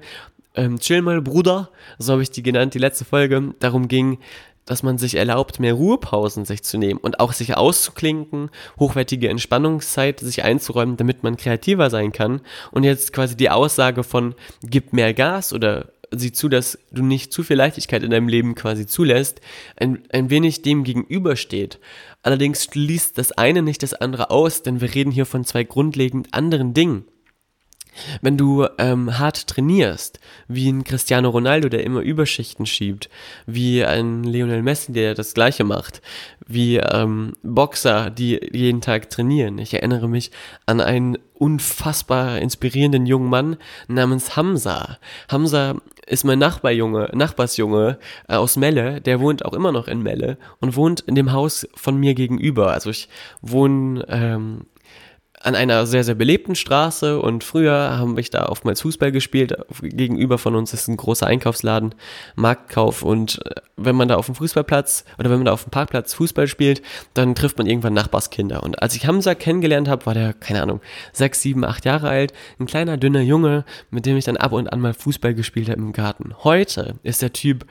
ähm, 0.56 0.80
Chill 0.80 1.02
mal 1.02 1.22
Bruder, 1.22 1.70
so 1.98 2.12
habe 2.12 2.22
ich 2.22 2.30
die 2.30 2.42
genannt, 2.42 2.74
die 2.74 2.78
letzte 2.78 3.04
Folge, 3.04 3.54
darum 3.60 3.86
ging, 3.86 4.18
dass 4.66 4.82
man 4.82 4.98
sich 4.98 5.16
erlaubt, 5.16 5.58
mehr 5.58 5.74
Ruhepausen 5.74 6.44
sich 6.44 6.62
zu 6.62 6.78
nehmen 6.78 7.00
und 7.00 7.20
auch 7.20 7.32
sich 7.32 7.56
auszuklinken, 7.56 8.50
hochwertige 8.78 9.28
Entspannungszeit 9.28 10.20
sich 10.20 10.44
einzuräumen, 10.44 10.96
damit 10.96 11.22
man 11.22 11.36
kreativer 11.36 11.90
sein 11.90 12.12
kann. 12.12 12.40
Und 12.70 12.84
jetzt 12.84 13.12
quasi 13.12 13.36
die 13.36 13.50
Aussage 13.50 14.04
von 14.04 14.34
gib 14.62 14.92
mehr 14.92 15.14
Gas 15.14 15.52
oder 15.52 15.88
sieh 16.12 16.32
zu, 16.32 16.48
dass 16.48 16.78
du 16.90 17.02
nicht 17.02 17.32
zu 17.32 17.42
viel 17.42 17.56
Leichtigkeit 17.56 18.02
in 18.02 18.10
deinem 18.10 18.28
Leben 18.28 18.54
quasi 18.54 18.86
zulässt, 18.86 19.40
ein, 19.76 20.02
ein 20.12 20.30
wenig 20.30 20.62
dem 20.62 20.84
gegenübersteht. 20.84 21.78
Allerdings 22.22 22.64
schließt 22.64 23.16
das 23.16 23.32
eine 23.32 23.62
nicht 23.62 23.82
das 23.82 23.94
andere 23.94 24.30
aus, 24.30 24.62
denn 24.62 24.80
wir 24.80 24.94
reden 24.94 25.10
hier 25.10 25.26
von 25.26 25.44
zwei 25.44 25.64
grundlegend 25.64 26.28
anderen 26.32 26.74
Dingen. 26.74 27.04
Wenn 28.22 28.36
du 28.36 28.66
ähm, 28.78 29.18
hart 29.18 29.46
trainierst, 29.46 30.20
wie 30.48 30.70
ein 30.70 30.84
Cristiano 30.84 31.28
Ronaldo, 31.30 31.68
der 31.68 31.84
immer 31.84 32.00
Überschichten 32.00 32.66
schiebt, 32.66 33.08
wie 33.46 33.84
ein 33.84 34.24
Lionel 34.24 34.62
Messi, 34.62 34.92
der 34.92 35.14
das 35.14 35.34
gleiche 35.34 35.64
macht, 35.64 36.02
wie 36.46 36.76
ähm, 36.76 37.34
Boxer, 37.42 38.10
die 38.10 38.40
jeden 38.52 38.80
Tag 38.80 39.10
trainieren. 39.10 39.58
Ich 39.58 39.74
erinnere 39.74 40.08
mich 40.08 40.30
an 40.66 40.80
einen 40.80 41.18
unfassbar 41.34 42.38
inspirierenden 42.38 43.06
jungen 43.06 43.30
Mann 43.30 43.56
namens 43.88 44.36
Hamza. 44.36 44.98
Hamza 45.28 45.76
ist 46.06 46.24
mein 46.24 46.38
Nachbarjunge, 46.38 47.10
Nachbarsjunge 47.14 47.98
äh, 48.28 48.34
aus 48.34 48.56
Melle, 48.56 49.00
der 49.00 49.20
wohnt 49.20 49.44
auch 49.44 49.54
immer 49.54 49.72
noch 49.72 49.88
in 49.88 50.02
Melle 50.02 50.36
und 50.60 50.76
wohnt 50.76 51.00
in 51.00 51.14
dem 51.14 51.32
Haus 51.32 51.66
von 51.74 51.96
mir 51.96 52.14
gegenüber. 52.14 52.72
Also 52.72 52.90
ich 52.90 53.08
wohne 53.40 54.04
ähm, 54.08 54.66
an 55.42 55.54
einer 55.54 55.86
sehr, 55.86 56.04
sehr 56.04 56.14
belebten 56.14 56.54
Straße 56.54 57.18
und 57.18 57.44
früher 57.44 57.96
haben 57.98 58.16
wir 58.16 58.24
da 58.24 58.46
oftmals 58.50 58.82
Fußball 58.82 59.10
gespielt. 59.10 59.54
Gegenüber 59.80 60.36
von 60.36 60.54
uns 60.54 60.74
ist 60.74 60.86
ein 60.86 60.98
großer 60.98 61.26
Einkaufsladen, 61.26 61.94
Marktkauf 62.36 63.02
und 63.02 63.40
äh, 63.46 63.54
wenn 63.78 63.96
man 63.96 64.08
da 64.08 64.16
auf 64.16 64.26
dem 64.26 64.34
Fußballplatz 64.34 65.04
oder 65.18 65.30
wenn 65.30 65.38
man 65.38 65.46
da 65.46 65.52
auf 65.52 65.64
dem 65.64 65.70
Parkplatz 65.70 66.12
Fußball 66.12 66.46
spielt, 66.46 66.82
dann 67.14 67.34
trifft 67.34 67.56
man 67.56 67.66
irgendwann 67.66 67.94
Nachbarskinder. 67.94 68.62
Und 68.62 68.82
als 68.82 68.94
ich 68.94 69.06
Hamza 69.06 69.34
kennengelernt 69.34 69.88
habe, 69.88 70.04
war 70.04 70.12
der, 70.12 70.34
keine 70.34 70.60
Ahnung, 70.60 70.82
sechs, 71.14 71.40
sieben, 71.40 71.64
acht 71.64 71.86
Jahre 71.86 72.10
alt, 72.10 72.34
ein 72.58 72.66
kleiner, 72.66 72.98
dünner 72.98 73.22
Junge, 73.22 73.64
mit 73.90 74.04
dem 74.04 74.18
ich 74.18 74.26
dann 74.26 74.36
ab 74.36 74.52
und 74.52 74.70
an 74.70 74.80
mal 74.80 74.92
Fußball 74.92 75.32
gespielt 75.32 75.70
habe 75.70 75.80
im 75.80 75.92
Garten. 75.92 76.34
Heute 76.44 76.96
ist 77.02 77.22
der 77.22 77.32
Typ 77.32 77.64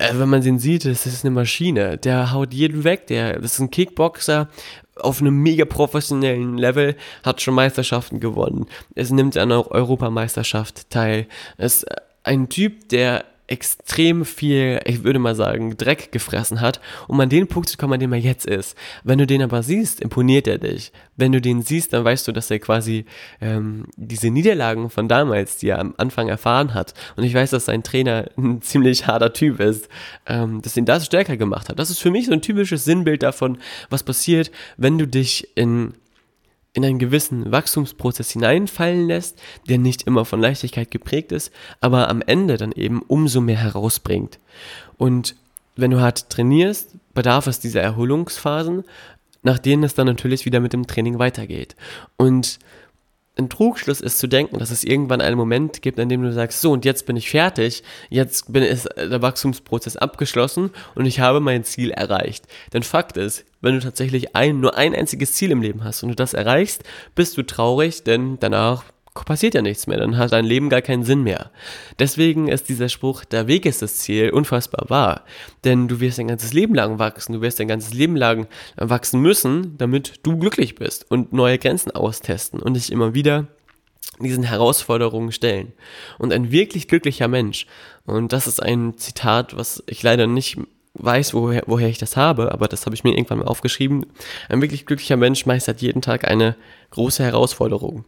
äh, 0.00 0.18
wenn 0.18 0.28
man 0.28 0.42
den 0.42 0.58
sieht, 0.58 0.84
das 0.84 1.06
ist 1.06 1.24
eine 1.24 1.34
Maschine. 1.34 1.98
Der 1.98 2.32
haut 2.32 2.54
jeden 2.54 2.84
weg. 2.84 3.06
Der, 3.08 3.38
das 3.38 3.54
ist 3.54 3.60
ein 3.60 3.70
Kickboxer, 3.70 4.48
auf 4.96 5.20
einem 5.20 5.36
mega 5.36 5.64
professionellen 5.64 6.58
Level, 6.58 6.96
hat 7.22 7.40
schon 7.40 7.54
Meisterschaften 7.54 8.20
gewonnen. 8.20 8.66
Es 8.94 9.10
nimmt 9.10 9.36
an 9.36 9.52
einer 9.52 9.70
Europameisterschaft 9.70 10.90
teil. 10.90 11.26
Es 11.56 11.84
ein 12.22 12.48
Typ, 12.48 12.88
der 12.88 13.24
extrem 13.50 14.24
viel, 14.24 14.80
ich 14.84 15.02
würde 15.02 15.18
mal 15.18 15.34
sagen, 15.34 15.76
Dreck 15.76 16.12
gefressen 16.12 16.60
hat, 16.60 16.80
um 17.08 17.18
an 17.20 17.28
den 17.28 17.48
Punkt 17.48 17.68
zu 17.68 17.76
kommen, 17.76 17.94
an 17.94 18.00
dem 18.00 18.12
er 18.12 18.18
jetzt 18.18 18.46
ist. 18.46 18.76
Wenn 19.02 19.18
du 19.18 19.26
den 19.26 19.42
aber 19.42 19.62
siehst, 19.62 20.00
imponiert 20.00 20.46
er 20.46 20.58
dich. 20.58 20.92
Wenn 21.16 21.32
du 21.32 21.40
den 21.40 21.62
siehst, 21.62 21.92
dann 21.92 22.04
weißt 22.04 22.28
du, 22.28 22.32
dass 22.32 22.50
er 22.50 22.60
quasi 22.60 23.06
ähm, 23.40 23.86
diese 23.96 24.30
Niederlagen 24.30 24.88
von 24.88 25.08
damals, 25.08 25.56
die 25.56 25.68
er 25.68 25.80
am 25.80 25.94
Anfang 25.96 26.28
erfahren 26.28 26.74
hat, 26.74 26.94
und 27.16 27.24
ich 27.24 27.34
weiß, 27.34 27.50
dass 27.50 27.64
sein 27.64 27.82
Trainer 27.82 28.30
ein 28.36 28.62
ziemlich 28.62 29.08
harter 29.08 29.32
Typ 29.32 29.58
ist, 29.58 29.88
ähm, 30.26 30.62
dass 30.62 30.76
ihn 30.76 30.84
das 30.84 31.06
stärker 31.06 31.36
gemacht 31.36 31.68
hat. 31.68 31.78
Das 31.78 31.90
ist 31.90 31.98
für 31.98 32.12
mich 32.12 32.26
so 32.26 32.32
ein 32.32 32.42
typisches 32.42 32.84
Sinnbild 32.84 33.24
davon, 33.24 33.58
was 33.90 34.04
passiert, 34.04 34.52
wenn 34.76 34.96
du 34.96 35.08
dich 35.08 35.48
in 35.56 35.94
in 36.72 36.84
einen 36.84 36.98
gewissen 36.98 37.50
Wachstumsprozess 37.50 38.30
hineinfallen 38.30 39.06
lässt, 39.06 39.40
der 39.68 39.78
nicht 39.78 40.02
immer 40.02 40.24
von 40.24 40.40
Leichtigkeit 40.40 40.90
geprägt 40.90 41.32
ist, 41.32 41.52
aber 41.80 42.08
am 42.08 42.22
Ende 42.22 42.56
dann 42.56 42.72
eben 42.72 43.02
umso 43.02 43.40
mehr 43.40 43.58
herausbringt. 43.58 44.38
Und 44.96 45.34
wenn 45.76 45.90
du 45.90 46.00
hart 46.00 46.30
trainierst, 46.30 46.94
bedarf 47.14 47.46
es 47.46 47.58
dieser 47.58 47.80
Erholungsphasen, 47.80 48.84
nach 49.42 49.58
denen 49.58 49.82
es 49.82 49.94
dann 49.94 50.06
natürlich 50.06 50.44
wieder 50.44 50.60
mit 50.60 50.72
dem 50.72 50.86
Training 50.86 51.18
weitergeht. 51.18 51.74
Und 52.16 52.58
ein 53.38 53.48
Trugschluss 53.48 54.00
ist 54.00 54.18
zu 54.18 54.26
denken, 54.26 54.58
dass 54.58 54.70
es 54.70 54.84
irgendwann 54.84 55.20
einen 55.20 55.36
Moment 55.36 55.82
gibt, 55.82 55.98
an 55.98 56.08
dem 56.08 56.22
du 56.22 56.32
sagst, 56.32 56.60
so 56.60 56.72
und 56.72 56.84
jetzt 56.84 57.06
bin 57.06 57.16
ich 57.16 57.30
fertig, 57.30 57.82
jetzt 58.08 58.52
bin 58.52 58.62
ist 58.62 58.88
der 58.96 59.22
Wachstumsprozess 59.22 59.96
abgeschlossen 59.96 60.70
und 60.94 61.06
ich 61.06 61.20
habe 61.20 61.40
mein 61.40 61.64
Ziel 61.64 61.90
erreicht. 61.90 62.46
Denn 62.72 62.82
Fakt 62.82 63.16
ist, 63.16 63.44
wenn 63.60 63.74
du 63.74 63.80
tatsächlich 63.80 64.34
ein, 64.36 64.60
nur 64.60 64.76
ein 64.76 64.94
einziges 64.94 65.32
Ziel 65.32 65.50
im 65.50 65.62
Leben 65.62 65.84
hast 65.84 66.02
und 66.02 66.10
du 66.10 66.14
das 66.14 66.34
erreichst, 66.34 66.84
bist 67.14 67.36
du 67.36 67.42
traurig, 67.42 68.04
denn 68.04 68.38
danach 68.40 68.84
passiert 69.14 69.54
ja 69.54 69.62
nichts 69.62 69.86
mehr, 69.86 69.98
dann 69.98 70.16
hat 70.16 70.32
dein 70.32 70.44
Leben 70.44 70.68
gar 70.68 70.82
keinen 70.82 71.04
Sinn 71.04 71.22
mehr. 71.22 71.50
Deswegen 71.98 72.48
ist 72.48 72.68
dieser 72.68 72.88
Spruch, 72.88 73.24
der 73.24 73.48
Weg 73.48 73.66
ist 73.66 73.82
das 73.82 73.96
Ziel, 73.96 74.30
unfassbar 74.30 74.88
wahr. 74.88 75.24
Denn 75.64 75.88
du 75.88 76.00
wirst 76.00 76.18
dein 76.18 76.28
ganzes 76.28 76.52
Leben 76.52 76.74
lang 76.74 76.98
wachsen, 76.98 77.32
du 77.32 77.40
wirst 77.40 77.60
dein 77.60 77.68
ganzes 77.68 77.92
Leben 77.92 78.16
lang 78.16 78.46
wachsen 78.76 79.20
müssen, 79.20 79.76
damit 79.78 80.20
du 80.22 80.38
glücklich 80.38 80.76
bist 80.76 81.10
und 81.10 81.32
neue 81.32 81.58
Grenzen 81.58 81.90
austesten 81.90 82.60
und 82.60 82.74
dich 82.74 82.92
immer 82.92 83.14
wieder 83.14 83.48
diesen 84.20 84.44
Herausforderungen 84.44 85.32
stellen. 85.32 85.72
Und 86.18 86.32
ein 86.32 86.50
wirklich 86.50 86.88
glücklicher 86.88 87.28
Mensch, 87.28 87.66
und 88.06 88.32
das 88.32 88.46
ist 88.46 88.62
ein 88.62 88.96
Zitat, 88.96 89.56
was 89.56 89.82
ich 89.86 90.02
leider 90.02 90.26
nicht 90.26 90.58
weiß, 90.94 91.34
woher, 91.34 91.62
woher 91.66 91.88
ich 91.88 91.98
das 91.98 92.16
habe, 92.16 92.52
aber 92.52 92.68
das 92.68 92.86
habe 92.86 92.94
ich 92.94 93.04
mir 93.04 93.12
irgendwann 93.12 93.38
mal 93.38 93.46
aufgeschrieben. 93.46 94.06
Ein 94.48 94.60
wirklich 94.60 94.86
glücklicher 94.86 95.16
Mensch 95.16 95.46
meistert 95.46 95.80
jeden 95.80 96.02
Tag 96.02 96.28
eine 96.28 96.56
große 96.90 97.22
Herausforderung. 97.22 98.04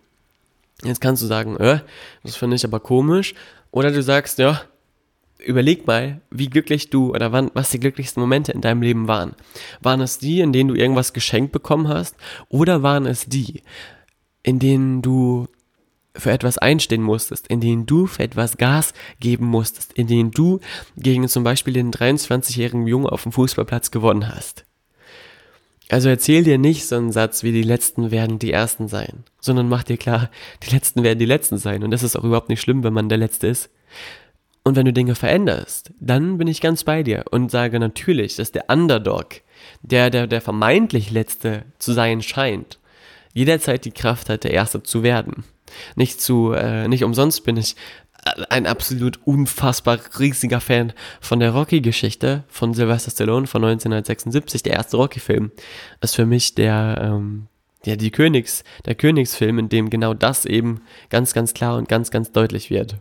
Jetzt 0.83 1.01
kannst 1.01 1.23
du 1.23 1.27
sagen, 1.27 1.57
äh, 1.57 1.81
das 2.23 2.37
finde 2.37 2.57
ich 2.57 2.65
aber 2.65 2.81
komisch. 2.81 3.35
Oder 3.71 3.91
du 3.91 4.03
sagst, 4.03 4.39
ja, 4.39 4.63
überleg 5.39 5.87
mal, 5.87 6.21
wie 6.31 6.49
glücklich 6.49 6.91
du 6.91 7.11
oder 7.11 7.33
wann, 7.33 7.51
was 7.55 7.71
die 7.71 7.81
glücklichsten 7.81 8.21
Momente 8.21 8.53
in 8.53 8.61
deinem 8.61 8.83
Leben 8.83 9.09
waren. 9.09 9.35
Waren 9.81 10.01
es 10.01 10.19
die, 10.19 10.41
in 10.41 10.53
denen 10.53 10.69
du 10.69 10.75
irgendwas 10.75 11.13
geschenkt 11.13 11.53
bekommen 11.53 11.89
hast? 11.89 12.17
Oder 12.49 12.83
waren 12.83 13.07
es 13.07 13.27
die, 13.27 13.63
in 14.43 14.59
denen 14.59 15.03
du 15.03 15.49
für 16.15 16.31
etwas 16.31 16.59
einstehen 16.59 17.03
musstest, 17.03 17.47
in 17.47 17.61
denen 17.61 17.87
du 17.87 18.07
für 18.07 18.23
etwas 18.23 18.59
Gas 18.59 18.93
geben 19.19 19.47
musstest, 19.47 19.93
in 19.95 20.07
denen 20.07 20.31
du 20.31 20.61
gegen 20.97 21.27
zum 21.29 21.43
Beispiel 21.43 21.73
den 21.73 21.91
23-jährigen 21.91 22.87
Jungen 22.87 23.07
auf 23.07 23.23
dem 23.23 23.33
Fußballplatz 23.33 23.91
gewonnen 23.91 24.29
hast? 24.29 24.65
Also 25.93 26.09
erzähl 26.09 26.43
dir 26.43 26.57
nicht 26.57 26.87
so 26.87 26.97
einen 26.97 27.13
Satz 27.13 27.43
wie 27.43 27.53
die 27.53 27.63
Letzten 27.63 28.11
werden 28.11 28.39
die 28.39 28.51
Ersten 28.51 28.89
sein, 28.89 29.25
sondern 29.43 29.69
mach 29.69 29.83
dir 29.83 29.99
klar, 29.99 30.31
die 30.63 30.71
Letzten 30.71 31.03
werden 31.03 31.19
die 31.19 31.27
Letzten 31.27 31.59
sein 31.59 31.85
und 31.85 31.91
das 31.91 32.03
ist 32.03 32.17
auch 32.17 32.25
überhaupt 32.25 32.49
nicht 32.49 32.63
schlimm, 32.63 32.83
wenn 32.83 32.95
man 32.95 33.11
der 33.11 33.19
Letzte 33.19 33.49
ist. 33.49 33.69
Und 34.65 34.75
wenn 34.75 34.87
du 34.87 34.95
Dinge 34.95 35.15
veränderst, 35.15 35.93
dann 36.01 36.39
bin 36.39 36.49
ich 36.49 36.63
ganz 36.63 36.85
bei 36.85 37.03
dir 37.03 37.25
und 37.31 37.51
sage 37.51 37.79
natürlich, 37.79 38.37
dass 38.37 38.53
der 38.53 38.71
Underdog, 38.71 39.43
der, 39.83 40.09
der, 40.09 40.27
der 40.27 40.41
vermeintlich 40.41 41.11
Letzte 41.11 41.67
zu 41.79 41.93
sein 41.93 42.23
scheint, 42.23 42.79
jederzeit 43.35 43.85
die 43.85 43.93
Kraft 43.93 44.31
hat, 44.31 44.45
der 44.45 44.53
Erste 44.53 44.83
zu 44.83 45.03
werden. 45.03 45.45
Nicht 45.95 46.23
zu, 46.23 46.53
äh, 46.53 46.89
nicht 46.89 47.05
umsonst 47.05 47.45
bin 47.45 47.59
ich 47.59 47.77
ein 48.25 48.67
absolut 48.67 49.19
unfassbar 49.25 49.99
riesiger 50.19 50.61
Fan 50.61 50.93
von 51.21 51.41
der 51.41 51.51
Rocky-Geschichte 51.51 52.45
von 52.49 52.73
Sylvester 52.73 53.11
Stallone 53.11 53.47
von 53.47 53.65
1976, 53.65 54.63
der 54.63 54.75
erste 54.75 54.97
Rocky-Film, 54.97 55.51
ist 56.01 56.15
für 56.15 56.27
mich 56.27 56.55
der, 56.55 57.01
ähm, 57.03 57.49
ja, 57.85 57.97
die 57.97 58.13
Königs, 58.13 58.63
der 58.87 58.95
Königsfilm, 58.95 59.59
in 59.59 59.69
dem 59.69 59.91
genau 59.91 60.15
das 60.15 60.45
eben 60.45 60.83
ganz, 61.11 61.35
ganz 61.35 61.53
klar 61.53 61.77
und 61.77 61.89
ganz, 61.89 62.11
ganz 62.11 62.31
deutlich 62.31 62.71
wird. 62.71 62.97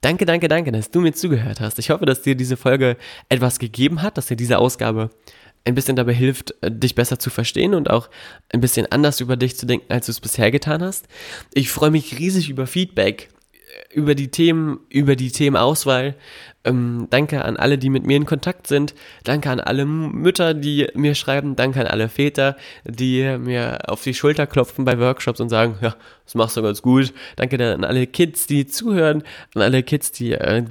Danke, 0.00 0.24
danke, 0.24 0.48
danke, 0.48 0.72
dass 0.72 0.90
du 0.90 1.00
mir 1.00 1.12
zugehört 1.12 1.60
hast. 1.60 1.78
Ich 1.78 1.90
hoffe, 1.90 2.06
dass 2.06 2.22
dir 2.22 2.34
diese 2.34 2.56
Folge 2.56 2.96
etwas 3.28 3.58
gegeben 3.58 4.02
hat, 4.02 4.16
dass 4.16 4.26
dir 4.26 4.36
diese 4.36 4.58
Ausgabe 4.58 5.10
ein 5.64 5.74
bisschen 5.74 5.96
dabei 5.96 6.14
hilft, 6.14 6.54
dich 6.62 6.94
besser 6.94 7.18
zu 7.18 7.28
verstehen 7.28 7.74
und 7.74 7.90
auch 7.90 8.08
ein 8.50 8.60
bisschen 8.60 8.90
anders 8.92 9.20
über 9.20 9.36
dich 9.36 9.56
zu 9.56 9.66
denken, 9.66 9.92
als 9.92 10.06
du 10.06 10.12
es 10.12 10.20
bisher 10.20 10.50
getan 10.50 10.82
hast. 10.82 11.08
Ich 11.52 11.70
freue 11.70 11.90
mich 11.90 12.18
riesig 12.18 12.48
über 12.48 12.66
Feedback 12.66 13.30
über 13.92 14.14
die 14.14 14.28
Themen, 14.28 14.80
über 14.88 15.16
die 15.16 15.30
Themenauswahl. 15.30 16.14
Ähm, 16.64 17.06
danke 17.10 17.44
an 17.44 17.56
alle, 17.56 17.78
die 17.78 17.90
mit 17.90 18.06
mir 18.06 18.16
in 18.16 18.26
Kontakt 18.26 18.66
sind. 18.66 18.94
Danke 19.24 19.50
an 19.50 19.60
alle 19.60 19.86
Mütter, 19.86 20.52
die 20.54 20.88
mir 20.94 21.14
schreiben. 21.14 21.56
Danke 21.56 21.80
an 21.80 21.86
alle 21.86 22.08
Väter, 22.08 22.56
die 22.84 23.38
mir 23.38 23.78
auf 23.88 24.02
die 24.02 24.14
Schulter 24.14 24.46
klopfen 24.46 24.84
bei 24.84 24.98
Workshops 24.98 25.40
und 25.40 25.48
sagen, 25.48 25.78
ja, 25.80 25.96
das 26.24 26.34
machst 26.34 26.56
du 26.56 26.62
ganz 26.62 26.82
gut. 26.82 27.14
Danke 27.36 27.56
an 27.72 27.84
alle 27.84 28.06
Kids, 28.06 28.46
die 28.46 28.66
zuhören, 28.66 29.22
an 29.54 29.62
alle 29.62 29.82
Kids, 29.82 30.12
die 30.12 30.32
äh, 30.32 30.64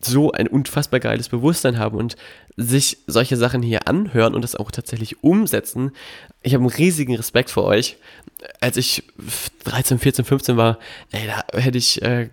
so 0.00 0.32
ein 0.32 0.48
unfassbar 0.48 1.00
geiles 1.00 1.28
Bewusstsein 1.28 1.78
haben 1.78 1.96
und 1.96 2.16
sich 2.56 2.98
solche 3.06 3.36
Sachen 3.36 3.62
hier 3.62 3.86
anhören 3.88 4.34
und 4.34 4.42
das 4.42 4.56
auch 4.56 4.70
tatsächlich 4.70 5.22
umsetzen. 5.22 5.92
Ich 6.42 6.54
habe 6.54 6.62
einen 6.62 6.72
riesigen 6.72 7.16
Respekt 7.16 7.50
vor 7.50 7.64
euch. 7.64 7.96
Als 8.60 8.76
ich 8.76 9.02
13, 9.64 9.98
14, 9.98 10.24
15 10.24 10.56
war, 10.56 10.78
ey, 11.12 11.26
da 11.26 11.58
hätte 11.58 11.78
ich 11.78 12.00
äh, 12.02 12.30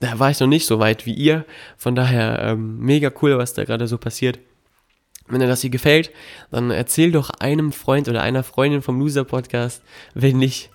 da 0.00 0.18
war 0.18 0.30
ich 0.30 0.38
noch 0.38 0.46
nicht 0.46 0.66
so 0.66 0.78
weit 0.78 1.06
wie 1.06 1.14
ihr. 1.14 1.44
Von 1.76 1.94
daher 1.94 2.40
ähm, 2.42 2.78
mega 2.78 3.10
cool, 3.20 3.36
was 3.38 3.54
da 3.54 3.64
gerade 3.64 3.88
so 3.88 3.98
passiert. 3.98 4.38
Wenn 5.26 5.40
dir 5.40 5.46
das 5.46 5.60
hier 5.60 5.70
gefällt, 5.70 6.10
dann 6.50 6.70
erzähl 6.70 7.12
doch 7.12 7.30
einem 7.30 7.72
Freund 7.72 8.08
oder 8.08 8.22
einer 8.22 8.42
Freundin 8.42 8.80
vom 8.80 8.98
Loser 8.98 9.24
Podcast. 9.24 9.82
Wenn 10.14 10.38
nicht, 10.38 10.70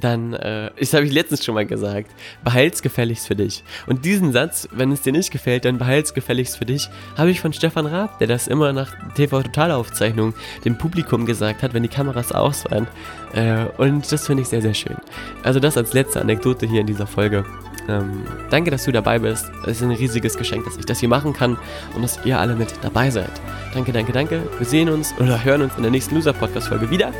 dann, 0.00 0.34
äh, 0.34 0.70
das 0.78 0.92
habe 0.92 1.06
ich 1.06 1.12
letztens 1.12 1.44
schon 1.44 1.54
mal 1.54 1.66
gesagt, 1.66 2.10
behalt's 2.42 2.82
gefälligst 2.82 3.26
für 3.26 3.36
dich. 3.36 3.62
Und 3.86 4.04
diesen 4.04 4.32
Satz, 4.32 4.68
wenn 4.72 4.90
es 4.92 5.02
dir 5.02 5.12
nicht 5.12 5.30
gefällt, 5.30 5.64
dann 5.64 5.78
behalt's 5.78 6.14
gefälligst 6.14 6.58
für 6.58 6.64
dich, 6.64 6.88
habe 7.16 7.30
ich 7.30 7.40
von 7.40 7.52
Stefan 7.52 7.86
Raab, 7.86 8.18
der 8.18 8.26
das 8.26 8.48
immer 8.48 8.72
nach 8.72 8.92
TV-Totalaufzeichnung 9.14 10.34
dem 10.64 10.78
Publikum 10.78 11.26
gesagt 11.26 11.62
hat, 11.62 11.74
wenn 11.74 11.82
die 11.82 11.88
Kameras 11.88 12.32
aus 12.32 12.64
waren. 12.70 12.88
Äh, 13.34 13.66
und 13.78 14.10
das 14.10 14.26
finde 14.26 14.42
ich 14.42 14.48
sehr, 14.48 14.62
sehr 14.62 14.74
schön. 14.74 14.96
Also 15.42 15.60
das 15.60 15.76
als 15.76 15.92
letzte 15.92 16.20
Anekdote 16.20 16.66
hier 16.66 16.80
in 16.80 16.86
dieser 16.86 17.06
Folge. 17.06 17.44
Ähm, 17.88 18.22
danke, 18.50 18.70
dass 18.70 18.84
du 18.84 18.92
dabei 18.92 19.18
bist. 19.18 19.50
Es 19.64 19.76
ist 19.76 19.82
ein 19.82 19.90
riesiges 19.90 20.36
Geschenk, 20.36 20.64
dass 20.64 20.76
ich 20.76 20.86
das 20.86 21.00
hier 21.00 21.08
machen 21.08 21.32
kann 21.32 21.58
und 21.94 22.02
dass 22.02 22.18
ihr 22.24 22.38
alle 22.38 22.54
mit 22.54 22.68
dabei 22.82 23.10
seid. 23.10 23.30
Danke, 23.74 23.92
danke, 23.92 24.12
danke. 24.12 24.42
Wir 24.58 24.66
sehen 24.66 24.88
uns 24.88 25.14
oder 25.18 25.42
hören 25.44 25.62
uns 25.62 25.76
in 25.76 25.82
der 25.82 25.90
nächsten 25.90 26.14
Loser-Podcast-Folge 26.14 26.90
wieder. 26.90 27.12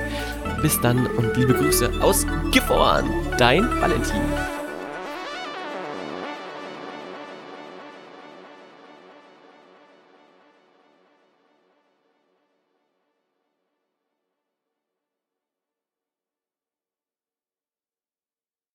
Bis 0.62 0.80
dann 0.80 1.06
und 1.06 1.36
liebe 1.36 1.52
Grüße 1.52 1.90
aus 2.00 2.26
Gifhorn. 2.64 3.04
Dein 3.36 3.68
Valentin. 3.78 4.63